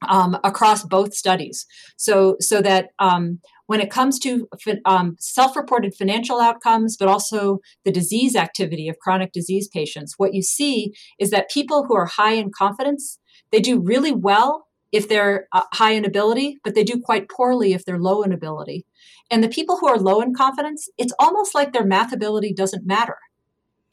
[0.09, 1.66] um, across both studies.
[1.96, 4.48] So, so that um, when it comes to
[4.84, 10.42] um, self-reported financial outcomes, but also the disease activity of chronic disease patients, what you
[10.42, 13.18] see is that people who are high in confidence,
[13.50, 17.72] they do really well if they're uh, high in ability, but they do quite poorly
[17.72, 18.86] if they're low in ability.
[19.30, 22.86] And the people who are low in confidence, it's almost like their math ability doesn't
[22.86, 23.16] matter.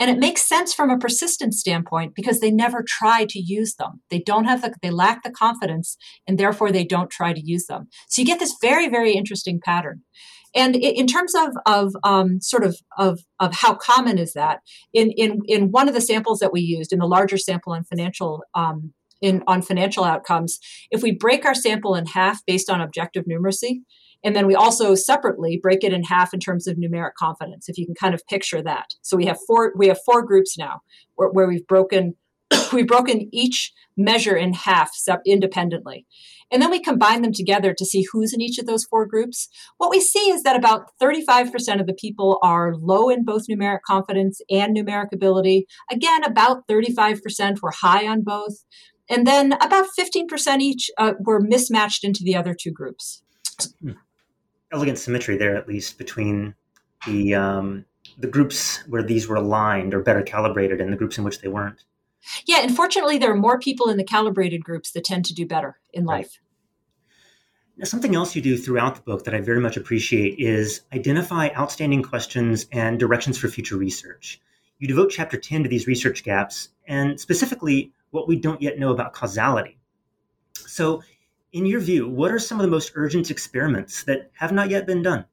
[0.04, 4.02] And it makes sense from a persistence standpoint because they never try to use them.
[4.10, 5.96] They don't have the, they lack the confidence
[6.28, 7.88] and therefore they don't try to use them.
[8.10, 10.02] So you get this very, very interesting pattern.
[10.54, 14.60] And in terms of, of um, sort of, of, of how common is that,
[14.94, 17.86] in, in, in one of the samples that we used, in the larger sample on
[17.86, 18.92] financial um,
[19.22, 20.60] in, on financial outcomes,
[20.92, 23.84] if we break our sample in half based on objective numeracy,
[24.24, 27.78] and then we also separately break it in half in terms of numeric confidence, if
[27.78, 28.88] you can kind of picture that.
[29.02, 30.82] So we have four we have four groups now
[31.16, 32.16] where, where we've broken
[32.74, 34.92] we've broken each measure in half
[35.26, 36.06] independently.
[36.52, 39.50] And then we combine them together to see who's in each of those four groups.
[39.78, 43.80] What we see is that about 35% of the people are low in both numeric
[43.88, 45.66] confidence and numeric ability.
[45.92, 48.64] Again, about 35% were high on both.
[49.10, 53.24] And then about 15% each uh, were mismatched into the other two groups.
[54.74, 56.56] Elegant symmetry there, at least between
[57.06, 57.86] the um,
[58.18, 61.48] the groups where these were aligned or better calibrated, and the groups in which they
[61.48, 61.84] weren't.
[62.46, 65.80] Yeah, unfortunately, there are more people in the calibrated groups that tend to do better
[65.94, 66.20] in right.
[66.20, 66.40] life.
[67.76, 71.50] Now, something else you do throughout the book that I very much appreciate is identify
[71.58, 74.40] outstanding questions and directions for future research.
[74.78, 78.92] You devote chapter 10 to these research gaps and specifically what we don't yet know
[78.92, 79.80] about causality.
[80.54, 81.02] So,
[81.54, 84.86] in your view, what are some of the most urgent experiments that have not yet
[84.86, 85.26] been done?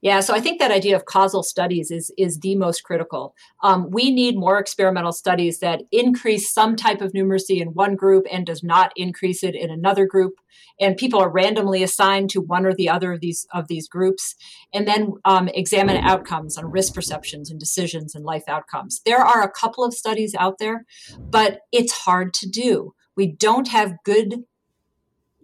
[0.00, 3.34] Yeah, so I think that idea of causal studies is is the most critical.
[3.64, 8.24] Um, we need more experimental studies that increase some type of numeracy in one group
[8.30, 10.34] and does not increase it in another group.
[10.80, 14.36] And people are randomly assigned to one or the other of these of these groups,
[14.72, 19.00] and then um, examine outcomes on risk perceptions and decisions and life outcomes.
[19.04, 20.86] There are a couple of studies out there,
[21.18, 22.94] but it's hard to do.
[23.16, 24.44] We don't have good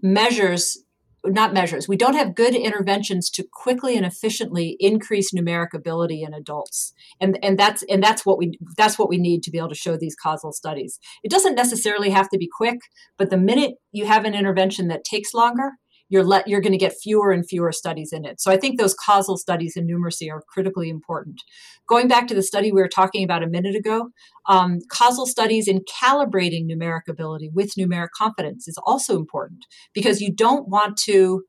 [0.05, 0.79] measures
[1.27, 6.35] not measures we don't have good interventions to quickly and efficiently increase numeric ability in
[6.35, 6.93] adults.
[7.19, 9.75] And and that's and that's what we that's what we need to be able to
[9.75, 10.99] show these causal studies.
[11.23, 12.79] It doesn't necessarily have to be quick
[13.17, 15.73] but the minute you have an intervention that takes longer
[16.15, 18.41] you're let you're going to get fewer and fewer studies in it.
[18.41, 21.43] So I think those causal studies in numeracy are critically important.
[21.89, 24.11] Going back to the study we were talking about a minute ago,
[24.49, 30.33] um, causal studies in calibrating numeric ability with numeric confidence is also important because you
[30.33, 31.43] don't want to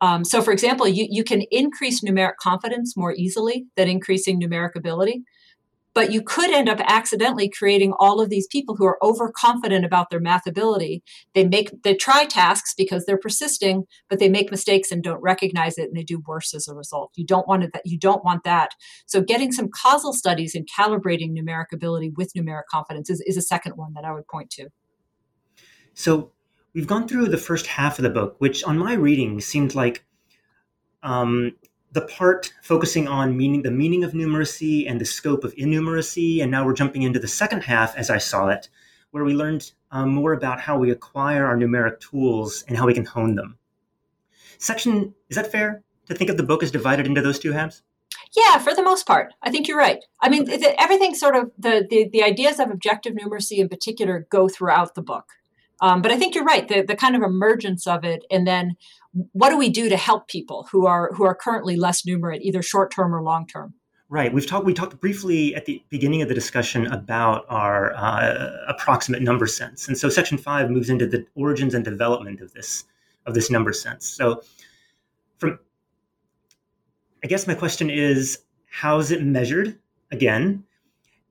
[0.00, 4.74] Um, so, for example, you, you can increase numeric confidence more easily than increasing numeric
[4.76, 5.22] ability
[5.98, 10.10] but you could end up accidentally creating all of these people who are overconfident about
[10.10, 11.02] their math ability.
[11.34, 15.76] They make they try tasks because they're persisting but they make mistakes and don't recognize
[15.76, 17.10] it and they do worse as a result.
[17.16, 18.76] You don't want that you don't want that.
[19.06, 23.42] So getting some causal studies and calibrating numeric ability with numeric confidence is, is a
[23.42, 24.68] second one that i would point to.
[25.94, 26.30] So
[26.74, 30.04] we've gone through the first half of the book which on my reading seemed like
[31.02, 31.56] um,
[31.92, 36.50] the part focusing on meaning the meaning of numeracy and the scope of innumeracy and
[36.50, 38.68] now we're jumping into the second half as i saw it
[39.10, 42.94] where we learned um, more about how we acquire our numeric tools and how we
[42.94, 43.56] can hone them.
[44.58, 47.82] Section is that fair to think of the book as divided into those two halves?
[48.36, 49.32] Yeah for the most part.
[49.42, 50.04] I think you're right.
[50.20, 50.46] I mean
[50.78, 55.02] everything sort of the, the the ideas of objective numeracy in particular go throughout the
[55.02, 55.26] book.
[55.80, 56.66] Um, but I think you're right.
[56.66, 58.74] The, the kind of emergence of it, and then
[59.12, 62.62] what do we do to help people who are who are currently less numerate, either
[62.62, 63.74] short term or long term?
[64.10, 64.32] Right.
[64.32, 64.64] We've talked.
[64.64, 69.86] We talked briefly at the beginning of the discussion about our uh, approximate number sense,
[69.86, 72.84] and so section five moves into the origins and development of this
[73.26, 74.08] of this number sense.
[74.08, 74.42] So,
[75.36, 75.58] from
[77.22, 78.38] I guess my question is,
[78.70, 79.78] how is it measured?
[80.10, 80.64] Again,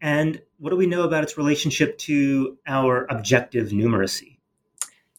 [0.02, 4.37] and what do we know about its relationship to our objective numeracy?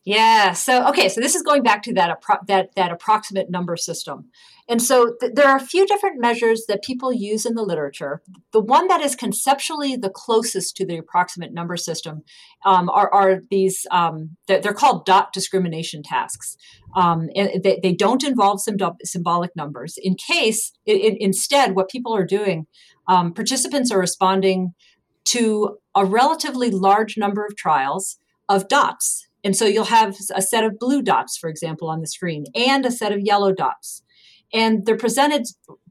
[0.08, 0.54] Yeah.
[0.54, 1.10] So okay.
[1.10, 4.30] So this is going back to that appro- that that approximate number system,
[4.66, 8.22] and so th- there are a few different measures that people use in the literature.
[8.54, 12.22] The one that is conceptually the closest to the approximate number system
[12.64, 13.86] um, are, are these.
[13.90, 16.56] Um, they're, they're, called dot discrimination tasks.
[16.96, 19.98] Um, and they, they don't involve some symbolic numbers.
[20.02, 22.66] In case, instead, what people are doing,
[23.08, 24.72] um, participants are responding
[25.26, 28.16] to a relatively large number of trials
[28.48, 32.06] of dots and so you'll have a set of blue dots, for example, on the
[32.06, 34.02] screen and a set of yellow dots.
[34.52, 35.44] And they're presented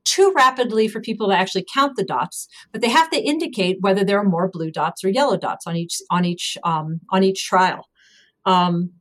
[0.03, 4.03] too rapidly for people to actually count the dots, but they have to indicate whether
[4.03, 7.45] there are more blue dots or yellow dots on each on each um, on each
[7.45, 7.87] trial.
[8.45, 8.91] Um,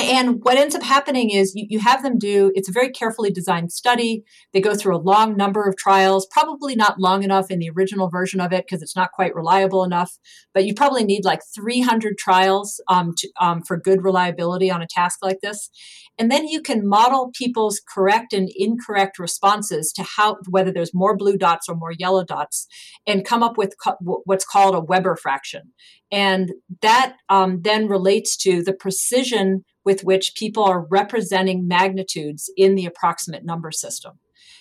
[0.00, 3.30] and what ends up happening is you, you have them do it's a very carefully
[3.30, 4.24] designed study.
[4.52, 8.08] They go through a long number of trials, probably not long enough in the original
[8.08, 10.18] version of it because it's not quite reliable enough.
[10.54, 14.86] But you probably need like 300 trials um, to, um, for good reliability on a
[14.86, 15.70] task like this.
[16.18, 21.16] And then you can model people's correct and incorrect responses to how whether there's more
[21.16, 22.66] blue dots or more yellow dots,
[23.06, 25.72] and come up with co- what's called a Weber fraction.
[26.12, 32.74] And that um, then relates to the precision with which people are representing magnitudes in
[32.74, 34.18] the approximate number system.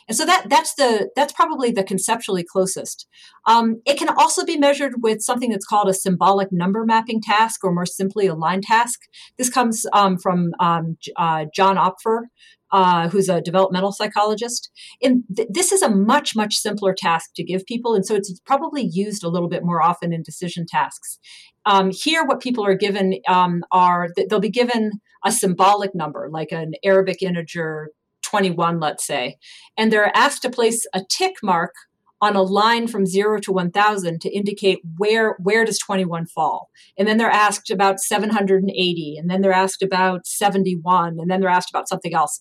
[0.07, 3.07] And so that that's the that's probably the conceptually closest.
[3.45, 7.63] Um, it can also be measured with something that's called a symbolic number mapping task,
[7.63, 9.01] or more simply, a line task.
[9.37, 12.21] This comes um, from um, uh, John Opfer,
[12.71, 14.71] uh, who's a developmental psychologist.
[15.01, 17.93] And th- this is a much, much simpler task to give people.
[17.93, 21.19] And so it's probably used a little bit more often in decision tasks.
[21.65, 24.91] Um, here, what people are given um, are they'll be given
[25.25, 27.89] a symbolic number, like an Arabic integer
[28.23, 29.37] 21, let's say,
[29.77, 31.73] and they're asked to place a tick mark
[32.21, 36.69] on a line from 0 to 1000 to indicate where where does 21 fall.
[36.97, 41.49] And then they're asked about 780 and then they're asked about 71 and then they're
[41.49, 42.39] asked about something else.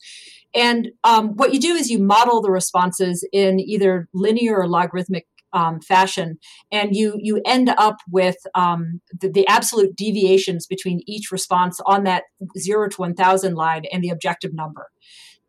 [0.55, 5.27] And um, what you do is you model the responses in either linear or logarithmic
[5.53, 6.39] um, fashion,
[6.71, 12.05] and you you end up with um, the, the, absolute deviations between each response on
[12.05, 12.25] that
[12.59, 14.89] zero to one thousand line and the objective number.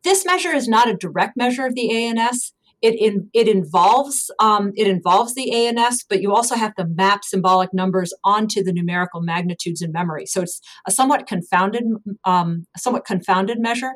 [0.04, 2.52] This measure is not a direct measure of the ANS.
[2.82, 7.24] It in, it involves um, it involves the ANS, but you also have to map
[7.24, 10.24] symbolic numbers onto the numerical magnitudes in memory.
[10.24, 11.84] So it's a somewhat confounded
[12.24, 13.92] um, somewhat confounded measure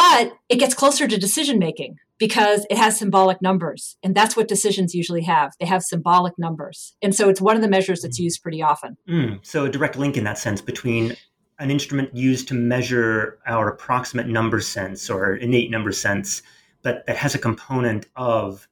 [0.00, 3.98] but it gets closer to decision making because it has symbolic numbers.
[4.02, 5.52] And that's what decisions usually have.
[5.60, 6.94] They have symbolic numbers.
[7.02, 8.96] And so it's one of the measures that's used pretty often.
[9.06, 11.16] Mm, so a direct link in that sense between
[11.58, 16.40] an instrument used to measure our approximate number sense or innate number sense,
[16.80, 18.66] but that has a component of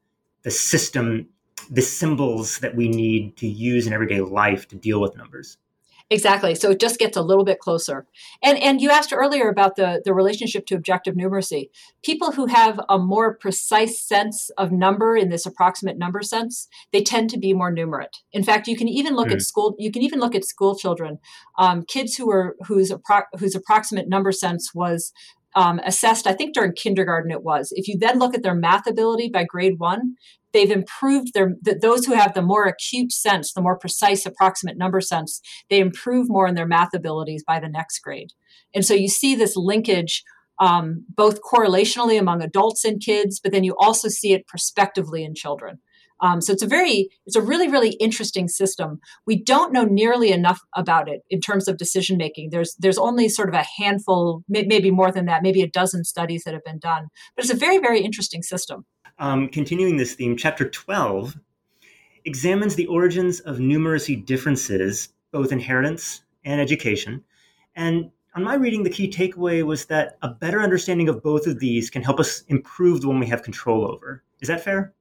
[0.44, 1.28] the system,
[1.70, 5.58] the symbols that we need to use in everyday life to deal with numbers.
[6.10, 6.54] Exactly.
[6.54, 8.06] So it just gets a little bit closer.
[8.42, 11.68] And and you asked earlier about the the relationship to objective numeracy.
[12.02, 17.02] People who have a more precise sense of number in this approximate number sense, they
[17.02, 18.22] tend to be more numerate.
[18.32, 19.34] In fact, you can even look mm.
[19.34, 19.74] at school.
[19.78, 21.18] You can even look at school children,
[21.58, 25.12] um, kids who are whose appro- whose approximate number sense was
[25.54, 27.72] um, assessed, I think during kindergarten it was.
[27.74, 30.14] If you then look at their math ability by grade one,
[30.52, 35.00] they've improved their those who have the more acute sense the more precise approximate number
[35.00, 35.40] sense
[35.70, 38.30] they improve more in their math abilities by the next grade
[38.74, 40.22] and so you see this linkage
[40.60, 45.34] um, both correlationally among adults and kids, but then you also see it prospectively in
[45.34, 45.78] children.
[46.20, 48.98] Um, so it's a very, it's a really, really interesting system.
[49.24, 52.50] We don't know nearly enough about it in terms of decision making.
[52.50, 56.42] There's there's only sort of a handful, maybe more than that, maybe a dozen studies
[56.42, 57.06] that have been done.
[57.36, 58.84] But it's a very, very interesting system.
[59.18, 61.36] Um, continuing this theme, chapter 12
[62.24, 67.24] examines the origins of numeracy differences, both inheritance and education.
[67.74, 71.58] And on my reading, the key takeaway was that a better understanding of both of
[71.58, 74.22] these can help us improve the one we have control over.
[74.40, 74.92] Is that fair?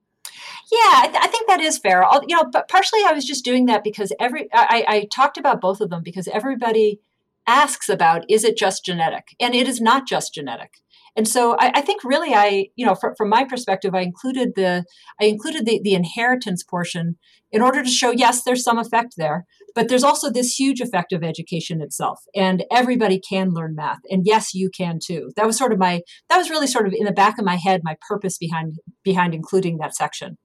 [0.71, 2.03] Yeah, I, th- I, think that is fair.
[2.03, 5.37] I'll, you know, but partially I was just doing that because every I, I talked
[5.37, 6.99] about both of them because everybody
[7.45, 10.81] asks about is it just genetic, and it is not just genetic.
[11.17, 14.53] And so I, I think really I, you know, fr- from my perspective, I included
[14.55, 14.85] the
[15.19, 17.17] I included the, the inheritance portion
[17.51, 21.11] in order to show yes, there's some effect there, but there's also this huge effect
[21.11, 25.31] of education itself, and everybody can learn math, and yes, you can too.
[25.35, 27.55] That was sort of my that was really sort of in the back of my
[27.55, 30.37] head my purpose behind behind including that section.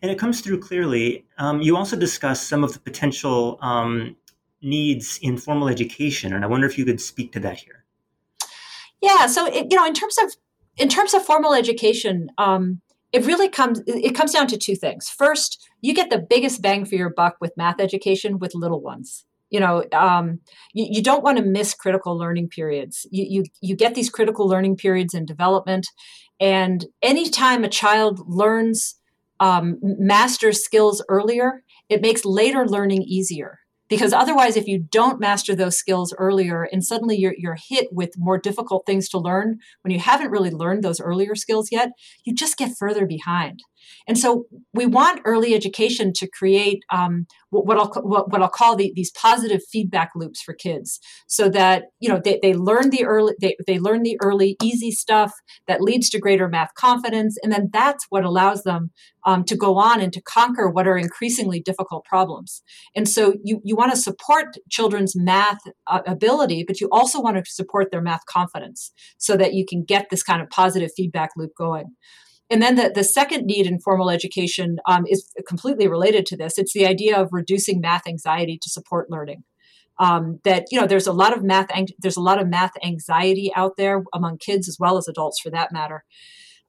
[0.00, 1.26] And it comes through clearly.
[1.36, 4.16] Um, you also discuss some of the potential um,
[4.62, 7.85] needs in formal education, and I wonder if you could speak to that here.
[9.00, 9.26] Yeah.
[9.26, 10.32] So it, you know, in terms of
[10.76, 12.80] in terms of formal education, um,
[13.12, 15.08] it really comes it comes down to two things.
[15.08, 19.24] First, you get the biggest bang for your buck with math education with little ones.
[19.48, 20.40] You know, um,
[20.74, 23.06] you, you, don't want to miss critical learning periods.
[23.12, 25.86] You, you you get these critical learning periods in development,
[26.40, 28.96] and anytime a child learns
[29.38, 35.54] um, masters skills earlier, it makes later learning easier because otherwise if you don't master
[35.54, 39.92] those skills earlier and suddenly you're, you're hit with more difficult things to learn when
[39.92, 41.90] you haven't really learned those earlier skills yet
[42.24, 43.60] you just get further behind
[44.06, 48.76] and so we want early education to create um, what, I'll what, what I'll call
[48.76, 53.04] the, these positive feedback loops for kids, so that you know they, they learn the
[53.04, 55.32] early they, they learn the early easy stuff
[55.66, 58.90] that leads to greater math confidence, and then that's what allows them
[59.24, 62.62] um, to go on and to conquer what are increasingly difficult problems.
[62.94, 67.36] And so you you want to support children's math uh, ability, but you also want
[67.36, 71.30] to support their math confidence, so that you can get this kind of positive feedback
[71.36, 71.94] loop going.
[72.50, 76.58] And then the, the second need in formal education um, is completely related to this.
[76.58, 79.42] It's the idea of reducing math anxiety to support learning.
[79.98, 81.68] Um, that you know, there's a lot of math
[81.98, 85.50] there's a lot of math anxiety out there among kids as well as adults, for
[85.50, 86.04] that matter.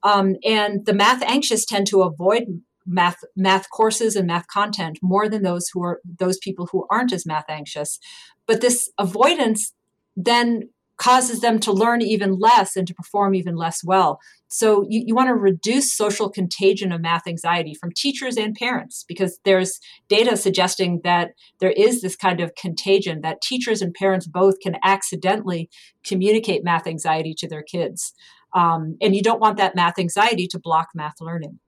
[0.01, 2.43] Um, and the math anxious tend to avoid
[2.85, 7.11] math math courses and math content more than those who are those people who aren't
[7.11, 7.99] as math anxious.
[8.47, 9.73] But this avoidance
[10.15, 14.19] then causes them to learn even less and to perform even less well.
[14.49, 19.03] So you, you want to reduce social contagion of math anxiety from teachers and parents
[19.07, 24.25] because there's data suggesting that there is this kind of contagion that teachers and parents
[24.25, 25.69] both can accidentally
[26.05, 28.13] communicate math anxiety to their kids.
[28.53, 31.59] Um, and you don't want that math anxiety to block math learning.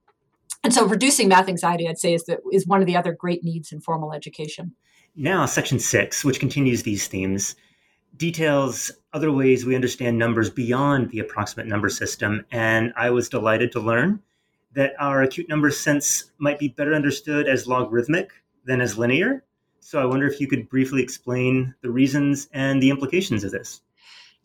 [0.63, 3.43] And so reducing math anxiety, I'd say, is, the, is one of the other great
[3.43, 4.73] needs in formal education.
[5.15, 7.55] Now, section six, which continues these themes,
[8.19, 12.45] details other ways we understand numbers beyond the approximate number system.
[12.51, 14.21] And I was delighted to learn
[14.73, 18.31] that our acute number sense might be better understood as logarithmic
[18.65, 19.43] than as linear.
[19.79, 23.81] So I wonder if you could briefly explain the reasons and the implications of this.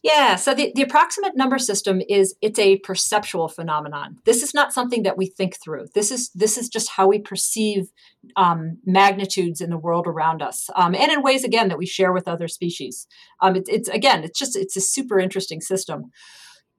[0.04, 4.18] Yeah, so the, the approximate number system is it's a perceptual phenomenon.
[4.26, 5.86] This is not something that we think through.
[5.94, 7.86] This is this is just how we perceive
[8.36, 12.12] um, magnitudes in the world around us, um, and in ways again that we share
[12.12, 13.06] with other species.
[13.40, 16.10] Um, it, it's again, it's just it's a super interesting system.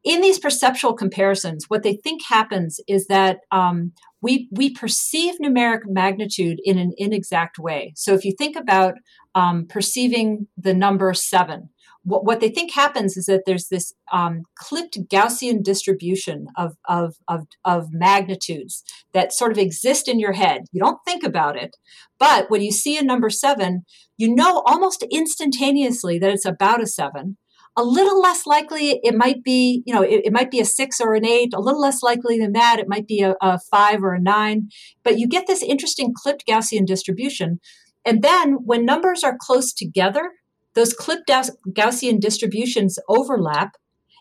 [0.04, 5.82] In these perceptual comparisons, what they think happens is that um, we we perceive numeric
[5.88, 7.94] magnitude in an inexact way.
[7.96, 8.94] So if you think about
[9.34, 11.70] um, perceiving the number seven
[12.06, 17.16] what, what they think happens is that there's this um, clipped Gaussian distribution of, of,
[17.28, 18.84] of, of magnitudes
[19.14, 20.62] that sort of exist in your head.
[20.72, 21.76] You don't think about it,
[22.20, 23.86] but when you see a number seven,
[24.18, 27.38] you know almost instantaneously that it's about a seven.
[27.78, 31.02] A little less likely, it might be, you know, it, it might be a six
[31.02, 31.54] or an eight.
[31.54, 34.70] A little less likely than that, it might be a, a five or a nine.
[35.04, 37.60] But you get this interesting clipped Gaussian distribution.
[38.06, 40.32] And then when numbers are close together,
[40.76, 43.76] those clipped Gaussian distributions overlap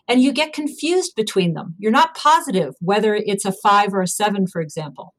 [0.07, 1.75] and you get confused between them.
[1.77, 5.13] You're not positive whether it's a five or a seven, for example.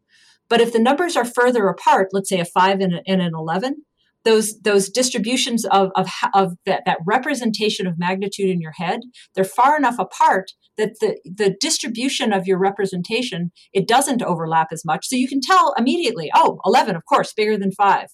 [0.49, 3.84] But if the numbers are further apart, let's say a five and, an 11,
[4.24, 9.01] those, those distributions of, of, of that, that representation of magnitude in your head,
[9.34, 14.84] they're far enough apart that the, the distribution of your representation, it doesn't overlap as
[14.84, 15.07] much.
[15.07, 18.09] So you can tell immediately, oh, 11, of course, bigger than five.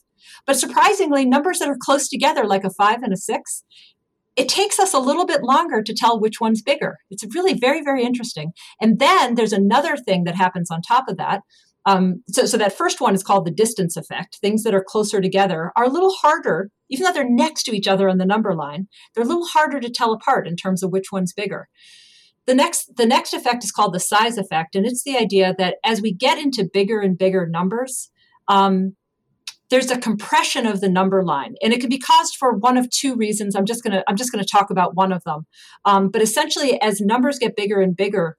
[0.46, 3.64] But surprisingly, numbers that are close together, like a five and a six,
[4.36, 6.98] it takes us a little bit longer to tell which one's bigger.
[7.10, 8.52] It's really very, very interesting.
[8.80, 11.42] And then there's another thing that happens on top of that.
[11.84, 14.36] Um, so, so that first one is called the distance effect.
[14.36, 17.88] Things that are closer together are a little harder, even though they're next to each
[17.88, 18.86] other on the number line.
[19.14, 21.68] They're a little harder to tell apart in terms of which one's bigger.
[22.46, 25.76] The next, the next effect is called the size effect, and it's the idea that
[25.84, 28.10] as we get into bigger and bigger numbers,
[28.48, 28.96] um,
[29.72, 32.90] there's a compression of the number line and it can be caused for one of
[32.90, 33.56] two reasons.
[33.56, 35.46] I'm just going to i'm just going to talk about one of them.
[35.86, 38.36] Um, but essentially as numbers get bigger and bigger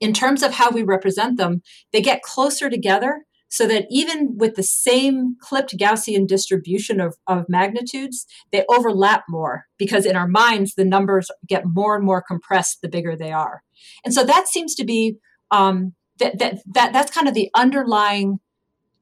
[0.00, 1.60] in terms of how we represent them
[1.92, 7.44] they get closer together so that even with the same clipped gaussian distribution of, of
[7.50, 12.78] magnitudes they overlap more because in our minds the numbers get more and more compressed
[12.80, 13.62] the bigger they are.
[14.06, 15.18] And so that seems to be
[15.50, 18.40] um, that, that, that that's kind of the underlying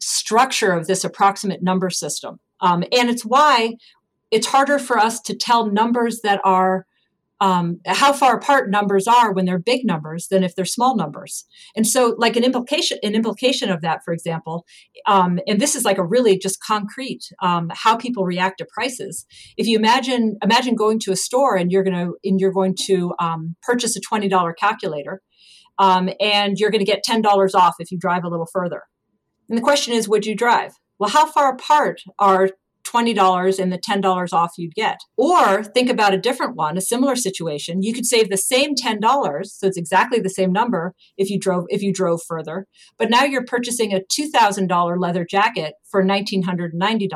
[0.04, 2.38] structure of this approximate number system.
[2.60, 3.74] Um, and it's why
[4.30, 6.86] it's harder for us to tell numbers that are
[7.40, 11.44] um, how far apart numbers are when they're big numbers than if they're small numbers.
[11.76, 14.64] And so, like an implication, an implication of that, for example,
[15.06, 19.26] um, and this is like a really just concrete um, how people react to prices.
[19.56, 23.12] If you imagine imagine going to a store and you're to and you're going to
[23.20, 25.20] um, purchase a twenty dollar calculator,
[25.78, 28.82] um, and you're going to get ten dollars off if you drive a little further.
[29.48, 30.74] And the question is, would you drive?
[30.98, 32.50] Well, how far apart are
[32.84, 34.98] $20 and the $10 off you'd get.
[35.16, 37.82] Or think about a different one, a similar situation.
[37.82, 41.64] You could save the same $10, so it's exactly the same number if you drove
[41.68, 42.66] if you drove further,
[42.98, 47.08] but now you're purchasing a $2000 leather jacket for $1990.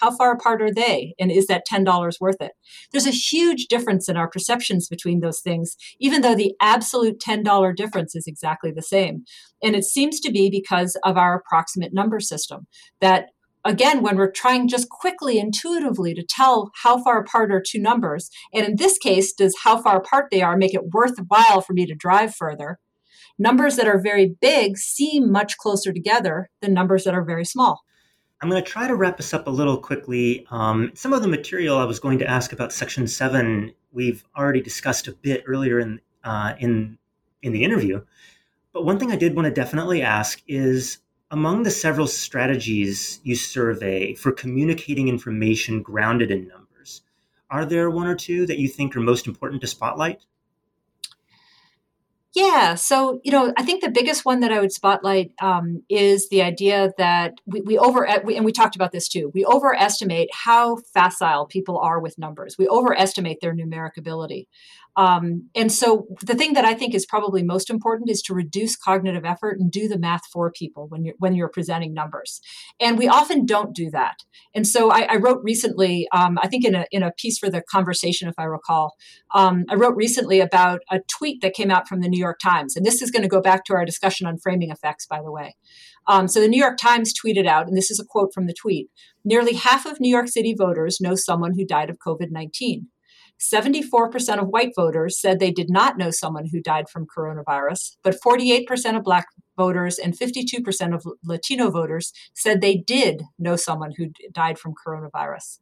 [0.00, 2.52] How far apart are they and is that $10 worth it?
[2.92, 7.76] There's a huge difference in our perceptions between those things even though the absolute $10
[7.76, 9.24] difference is exactly the same.
[9.62, 12.66] And it seems to be because of our approximate number system
[13.00, 13.26] that
[13.64, 18.30] again, when we're trying just quickly, intuitively to tell how far apart are two numbers,
[18.52, 21.86] and in this case, does how far apart they are make it worthwhile for me
[21.86, 22.78] to drive further?
[23.38, 27.82] Numbers that are very big seem much closer together than numbers that are very small.
[28.42, 30.46] I'm going to try to wrap this up a little quickly.
[30.50, 34.62] Um, some of the material I was going to ask about Section Seven, we've already
[34.62, 36.98] discussed a bit earlier in uh, in
[37.42, 38.02] in the interview.
[38.72, 40.98] But one thing I did want to definitely ask is
[41.30, 47.02] among the several strategies you survey for communicating information grounded in numbers,
[47.50, 50.20] are there one or two that you think are most important to spotlight?
[52.32, 56.28] Yeah, so you know, I think the biggest one that I would spotlight um, is
[56.28, 59.32] the idea that we, we over and we talked about this too.
[59.34, 62.56] We overestimate how facile people are with numbers.
[62.56, 64.48] We overestimate their numeric ability.
[64.96, 68.76] Um, and so the thing that I think is probably most important is to reduce
[68.76, 72.40] cognitive effort and do the math for people when you're when you're presenting numbers.
[72.80, 74.16] And we often don't do that.
[74.54, 77.50] And so I, I wrote recently, um, I think in a in a piece for
[77.50, 78.94] the conversation, if I recall,
[79.34, 82.76] um, I wrote recently about a tweet that came out from the New York Times.
[82.76, 85.30] And this is going to go back to our discussion on framing effects, by the
[85.30, 85.54] way.
[86.06, 88.54] Um, so the New York Times tweeted out, and this is a quote from the
[88.54, 88.88] tweet
[89.24, 92.88] nearly half of New York City voters know someone who died of COVID 19.
[93.40, 98.20] 74% of white voters said they did not know someone who died from coronavirus, but
[98.20, 104.10] 48% of black voters and 52% of Latino voters said they did know someone who
[104.32, 105.60] died from coronavirus.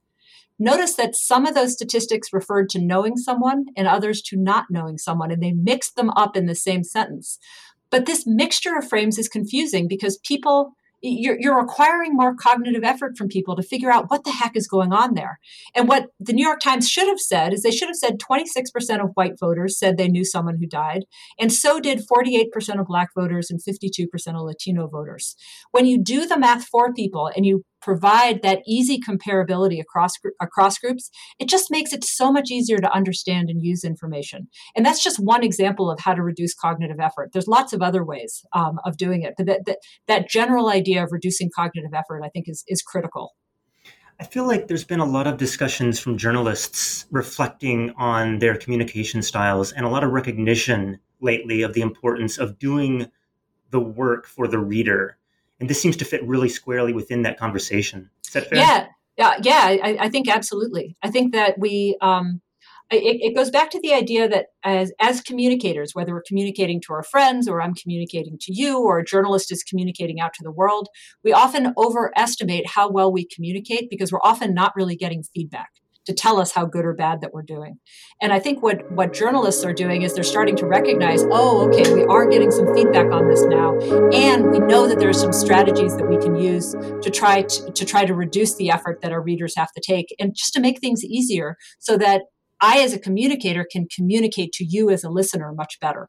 [0.59, 4.99] Notice that some of those statistics referred to knowing someone and others to not knowing
[4.99, 7.39] someone, and they mixed them up in the same sentence.
[7.91, 13.17] But this mixture of frames is confusing because people you're, you're requiring more cognitive effort
[13.17, 15.39] from people to figure out what the heck is going on there.
[15.75, 19.03] And what the New York Times should have said is they should have said 26%
[19.03, 21.05] of white voters said they knew someone who died,
[21.39, 25.37] and so did 48% of black voters and 52% of Latino voters.
[25.71, 30.79] When you do the math for people and you provide that easy comparability across across
[30.79, 34.49] groups, it just makes it so much easier to understand and use information.
[34.77, 37.31] And that's just one example of how to reduce cognitive effort.
[37.33, 41.03] There's lots of other ways um, of doing it, but that, that that general idea
[41.03, 43.35] of reducing cognitive effort, I think, is is critical.
[44.21, 49.23] I feel like there's been a lot of discussions from journalists reflecting on their communication
[49.23, 53.13] styles and a lot of recognition lately of the importance of doing
[53.71, 55.18] the work for the reader
[55.61, 58.11] and this seems to fit really squarely within that conversation.
[58.27, 58.59] Is that fair?
[58.59, 58.87] Yeah,
[59.17, 59.77] yeah, yeah.
[59.83, 60.97] I, I think absolutely.
[61.03, 61.97] I think that we.
[62.01, 62.41] Um,
[62.91, 66.95] it, it, goes back to the idea that as as communicators, whether we're communicating to
[66.95, 70.51] our friends or I'm communicating to you or a journalist is communicating out to the
[70.51, 70.89] world,
[71.23, 75.69] we often overestimate how well we communicate because we're often not really getting feedback
[76.09, 77.79] to tell us how good or bad that we're doing.
[78.23, 81.93] And I think what what journalists are doing is they're starting to recognize, oh, okay,
[81.93, 83.79] we are getting some feedback on this now,
[84.11, 87.71] and we know that there are some strategies that we can use to try to,
[87.73, 90.61] to try to reduce the effort that our readers have to take, and just to
[90.61, 92.23] make things easier, so that
[92.63, 96.09] I, as a communicator, can communicate to you as a listener much better.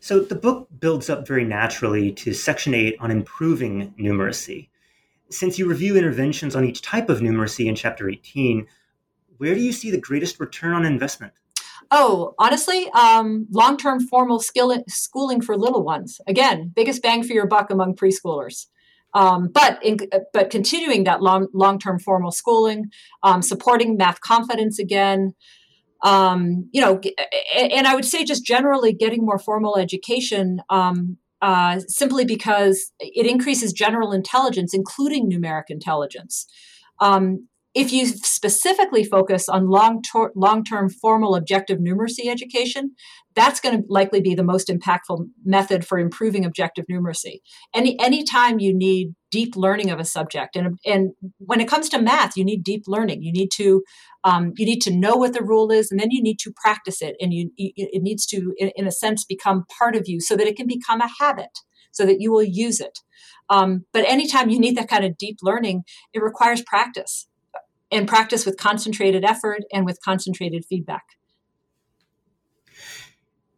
[0.00, 4.70] So the book builds up very naturally to Section 8 on improving numeracy.
[5.30, 8.66] Since you review interventions on each type of numeracy in Chapter 18,
[9.38, 11.32] where do you see the greatest return on investment?
[11.90, 16.20] Oh, honestly, um, long term formal skill- schooling for little ones.
[16.26, 18.66] Again, biggest bang for your buck among preschoolers.
[19.12, 19.98] Um, but in,
[20.32, 22.90] but continuing that long long term formal schooling,
[23.22, 25.34] um, supporting math confidence again,
[26.02, 27.00] um, you know,
[27.56, 30.60] and I would say just generally getting more formal education.
[31.42, 36.46] Uh, simply because it increases general intelligence, including numeric intelligence.
[37.00, 42.94] Um, if you specifically focus on long ter- long-term formal objective numeracy education
[43.34, 47.38] that's going to likely be the most impactful method for improving objective numeracy.
[47.72, 52.00] Any anytime you need deep learning of a subject and, and when it comes to
[52.00, 53.22] math you need deep learning.
[53.22, 53.82] You need to
[54.24, 57.00] um, you need to know what the rule is and then you need to practice
[57.00, 60.36] it and you, it needs to in, in a sense become part of you so
[60.36, 61.50] that it can become a habit
[61.92, 63.00] so that you will use it.
[63.48, 67.28] Um, but anytime you need that kind of deep learning it requires practice
[67.90, 71.04] and practice with concentrated effort and with concentrated feedback.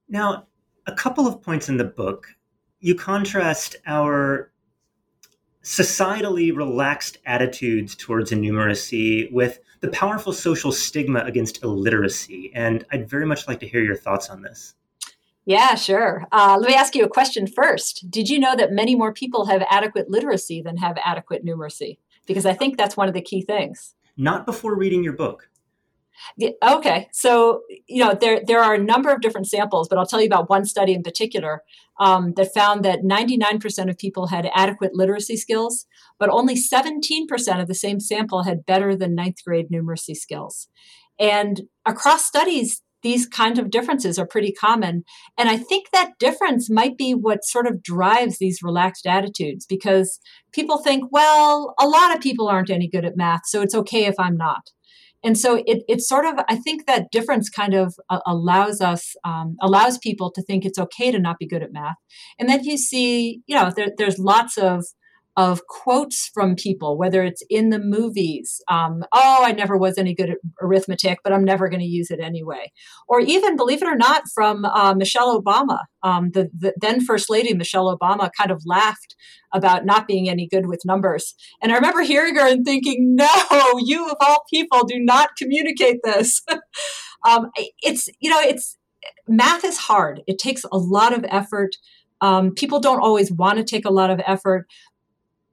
[0.08, 0.46] Now,
[0.86, 2.28] a couple of points in the book,
[2.80, 4.50] you contrast our
[5.62, 12.50] societally relaxed attitudes towards innumeracy with the powerful social stigma against illiteracy.
[12.54, 14.74] And I'd very much like to hear your thoughts on this.
[15.44, 16.26] Yeah, sure.
[16.30, 18.10] Uh, let me ask you a question first.
[18.10, 21.98] Did you know that many more people have adequate literacy than have adequate numeracy?
[22.26, 25.48] Because I think that's one of the key things not before reading your book.
[26.62, 30.20] Okay, so you know there there are a number of different samples, but I'll tell
[30.20, 31.62] you about one study in particular
[31.98, 35.86] um, that found that 99% of people had adequate literacy skills,
[36.18, 40.68] but only 17% of the same sample had better than ninth grade numeracy skills.
[41.18, 45.04] And across studies, these kinds of differences are pretty common.
[45.36, 50.20] And I think that difference might be what sort of drives these relaxed attitudes because
[50.52, 54.04] people think, well, a lot of people aren't any good at math, so it's okay
[54.04, 54.70] if I'm not.
[55.24, 59.14] And so it, it's sort of, I think that difference kind of uh, allows us,
[59.24, 61.96] um, allows people to think it's okay to not be good at math.
[62.38, 64.84] And then you see, you know, there, there's lots of
[65.36, 70.14] of quotes from people, whether it's in the movies, um, oh, I never was any
[70.14, 72.70] good at arithmetic, but I'm never going to use it anyway.
[73.08, 77.30] Or even, believe it or not, from uh, Michelle Obama, um, the, the, then First
[77.30, 79.16] Lady Michelle Obama kind of laughed
[79.54, 81.34] about not being any good with numbers.
[81.62, 83.28] And I remember hearing her and thinking, no,
[83.78, 86.42] you of all people do not communicate this.
[87.26, 87.50] um,
[87.82, 88.76] it's, you know, it's,
[89.26, 90.22] math is hard.
[90.26, 91.76] It takes a lot of effort.
[92.20, 94.66] Um, people don't always want to take a lot of effort,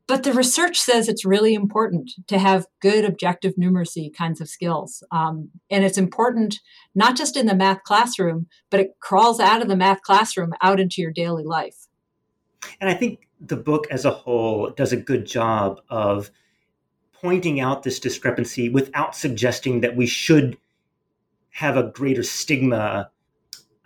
[0.10, 5.03] but the research says it's really important to have good objective numeracy kinds of skills.
[5.12, 6.62] Um, and it's important
[6.95, 10.80] not just in the math classroom, but it crawls out of the math classroom out
[10.80, 11.86] into your daily life.
[12.82, 16.32] And I think the book as a whole does a good job of
[17.22, 20.57] pointing out this discrepancy without suggesting that we should
[21.51, 23.12] have a greater stigma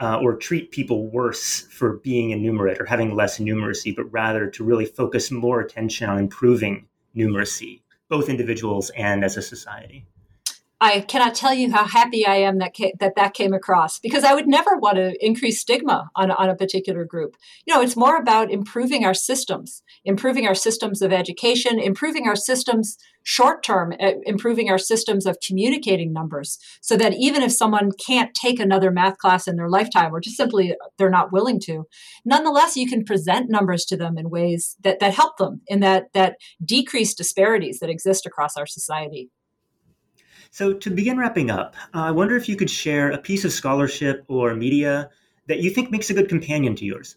[0.03, 4.61] uh, or treat people worse for being innumerate or having less numeracy, but rather to
[4.61, 6.85] really focus more attention on improving
[7.15, 10.05] numeracy, both individuals and as a society.
[10.83, 14.25] I cannot tell you how happy I am that ca- that that came across because
[14.25, 17.37] I would never want to increase stigma on, on a particular group.
[17.65, 22.35] You know, it's more about improving our systems, improving our systems of education, improving our
[22.35, 27.91] systems short term, uh, improving our systems of communicating numbers so that even if someone
[28.05, 31.85] can't take another math class in their lifetime or just simply they're not willing to,
[32.25, 36.07] nonetheless, you can present numbers to them in ways that, that help them in that,
[36.13, 39.29] that decrease disparities that exist across our society.
[40.53, 43.51] So, to begin wrapping up, uh, I wonder if you could share a piece of
[43.51, 45.09] scholarship or media
[45.47, 47.15] that you think makes a good companion to yours.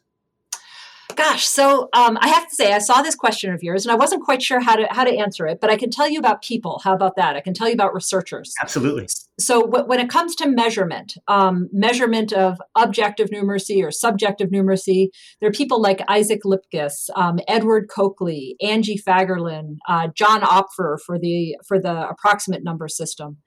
[1.16, 3.96] Gosh, so um, I have to say, I saw this question of yours, and I
[3.96, 5.60] wasn't quite sure how to how to answer it.
[5.62, 6.80] But I can tell you about people.
[6.84, 7.36] How about that?
[7.36, 8.52] I can tell you about researchers.
[8.60, 9.08] Absolutely.
[9.40, 15.08] So w- when it comes to measurement, um, measurement of objective numeracy or subjective numeracy,
[15.40, 21.18] there are people like Isaac Lipkus, um, Edward Cokely, Angie Fagerlin, uh, John Opfer for
[21.18, 23.38] the for the approximate number system.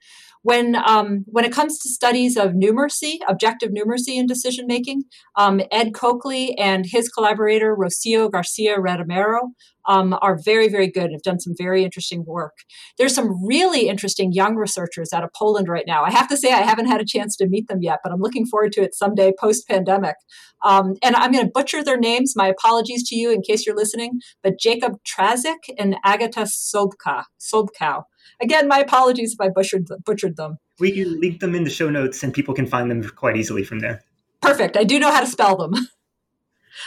[0.42, 5.02] When um, when it comes to studies of numeracy, objective numeracy in decision making,
[5.36, 9.50] um, Ed Cokely and his collaborator Rocio Garcia Retamero
[9.86, 12.58] um, are very, very good and have done some very interesting work.
[12.98, 16.04] There's some really interesting young researchers out of Poland right now.
[16.04, 18.20] I have to say, I haven't had a chance to meet them yet, but I'm
[18.20, 20.16] looking forward to it someday post pandemic.
[20.64, 22.34] Um, and I'm going to butcher their names.
[22.36, 28.02] My apologies to you in case you're listening, but Jacob Traczyk and Agata Sobka, Sobkow.
[28.42, 30.58] Again, my apologies if I butchered, butchered them.
[30.78, 33.64] We can link them in the show notes and people can find them quite easily
[33.64, 34.02] from there.
[34.40, 34.76] Perfect.
[34.76, 35.72] I do know how to spell them.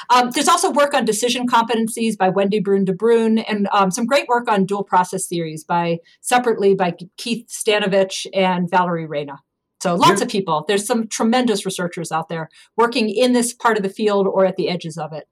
[0.09, 4.05] Um, there's also work on decision competencies by Wendy Bruine de Bruin, and um, some
[4.05, 9.39] great work on dual process theories by separately by Keith Stanovich and Valerie Reyna.
[9.81, 10.25] So lots yeah.
[10.25, 10.63] of people.
[10.67, 14.55] There's some tremendous researchers out there working in this part of the field or at
[14.55, 15.27] the edges of it.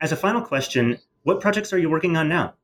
[0.00, 2.54] As a final question, what projects are you working on now?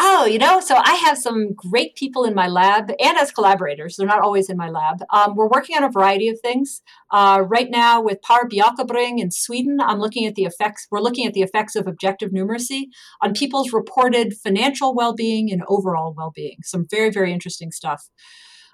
[0.00, 3.94] Oh, you know, so I have some great people in my lab and as collaborators.
[3.96, 5.04] They're not always in my lab.
[5.12, 6.82] Um, we're working on a variety of things.
[7.12, 10.88] Uh, right now, with Par Bjälkebring in Sweden, I'm looking at the effects.
[10.90, 12.86] We're looking at the effects of objective numeracy
[13.22, 16.56] on people's reported financial well-being and overall well-being.
[16.64, 18.08] Some very, very interesting stuff.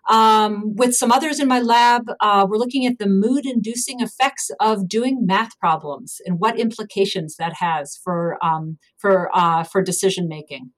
[0.08, 4.50] Um, with some others in my lab, uh, we're looking at the mood inducing effects
[4.58, 10.26] of doing math problems and what implications that has for, um, for, uh, for decision
[10.26, 10.70] making.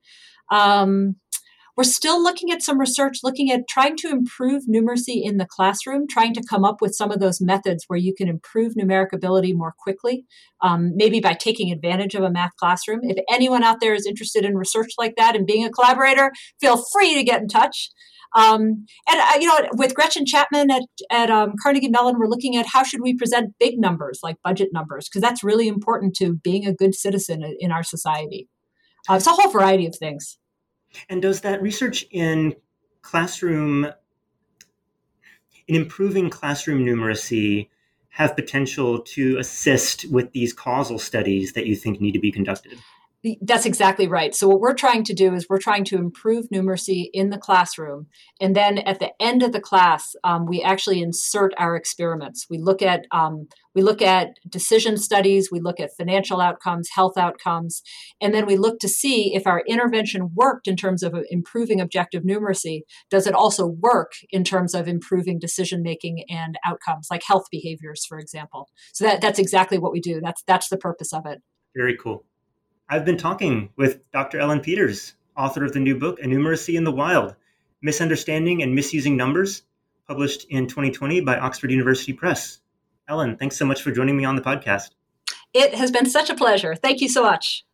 [0.53, 1.15] Um,
[1.75, 6.05] we're still looking at some research looking at trying to improve numeracy in the classroom,
[6.07, 9.53] trying to come up with some of those methods where you can improve numeric ability
[9.53, 10.25] more quickly,
[10.61, 12.99] um, maybe by taking advantage of a math classroom.
[13.01, 16.31] If anyone out there is interested in research like that and being a collaborator,
[16.61, 17.89] feel free to get in touch.
[18.35, 22.55] Um, and uh, you know, with Gretchen Chapman at at um, Carnegie Mellon, we're looking
[22.55, 26.35] at how should we present big numbers like budget numbers because that's really important to
[26.35, 28.47] being a good citizen in our society.
[29.09, 30.37] Uh, it's a whole variety of things.
[31.09, 32.55] And does that research in
[33.01, 33.85] classroom,
[35.67, 37.69] in improving classroom numeracy,
[38.09, 42.77] have potential to assist with these causal studies that you think need to be conducted?
[43.41, 44.35] That's exactly right.
[44.35, 48.07] So what we're trying to do is we're trying to improve numeracy in the classroom,
[48.41, 52.47] and then at the end of the class, um, we actually insert our experiments.
[52.49, 57.17] We look at um, we look at decision studies, we look at financial outcomes, health
[57.17, 57.81] outcomes,
[58.19, 62.23] and then we look to see if our intervention worked in terms of improving objective
[62.23, 62.81] numeracy.
[63.09, 68.05] Does it also work in terms of improving decision making and outcomes, like health behaviors,
[68.05, 68.67] for example?
[68.91, 70.19] So that that's exactly what we do.
[70.21, 71.41] That's that's the purpose of it.
[71.73, 72.25] Very cool.
[72.89, 74.39] I've been talking with Dr.
[74.39, 77.35] Ellen Peters, author of the new book, Innumeracy in the Wild
[77.81, 79.63] Misunderstanding and Misusing Numbers,
[80.07, 82.59] published in 2020 by Oxford University Press.
[83.07, 84.91] Ellen, thanks so much for joining me on the podcast.
[85.53, 86.75] It has been such a pleasure.
[86.75, 87.65] Thank you so much.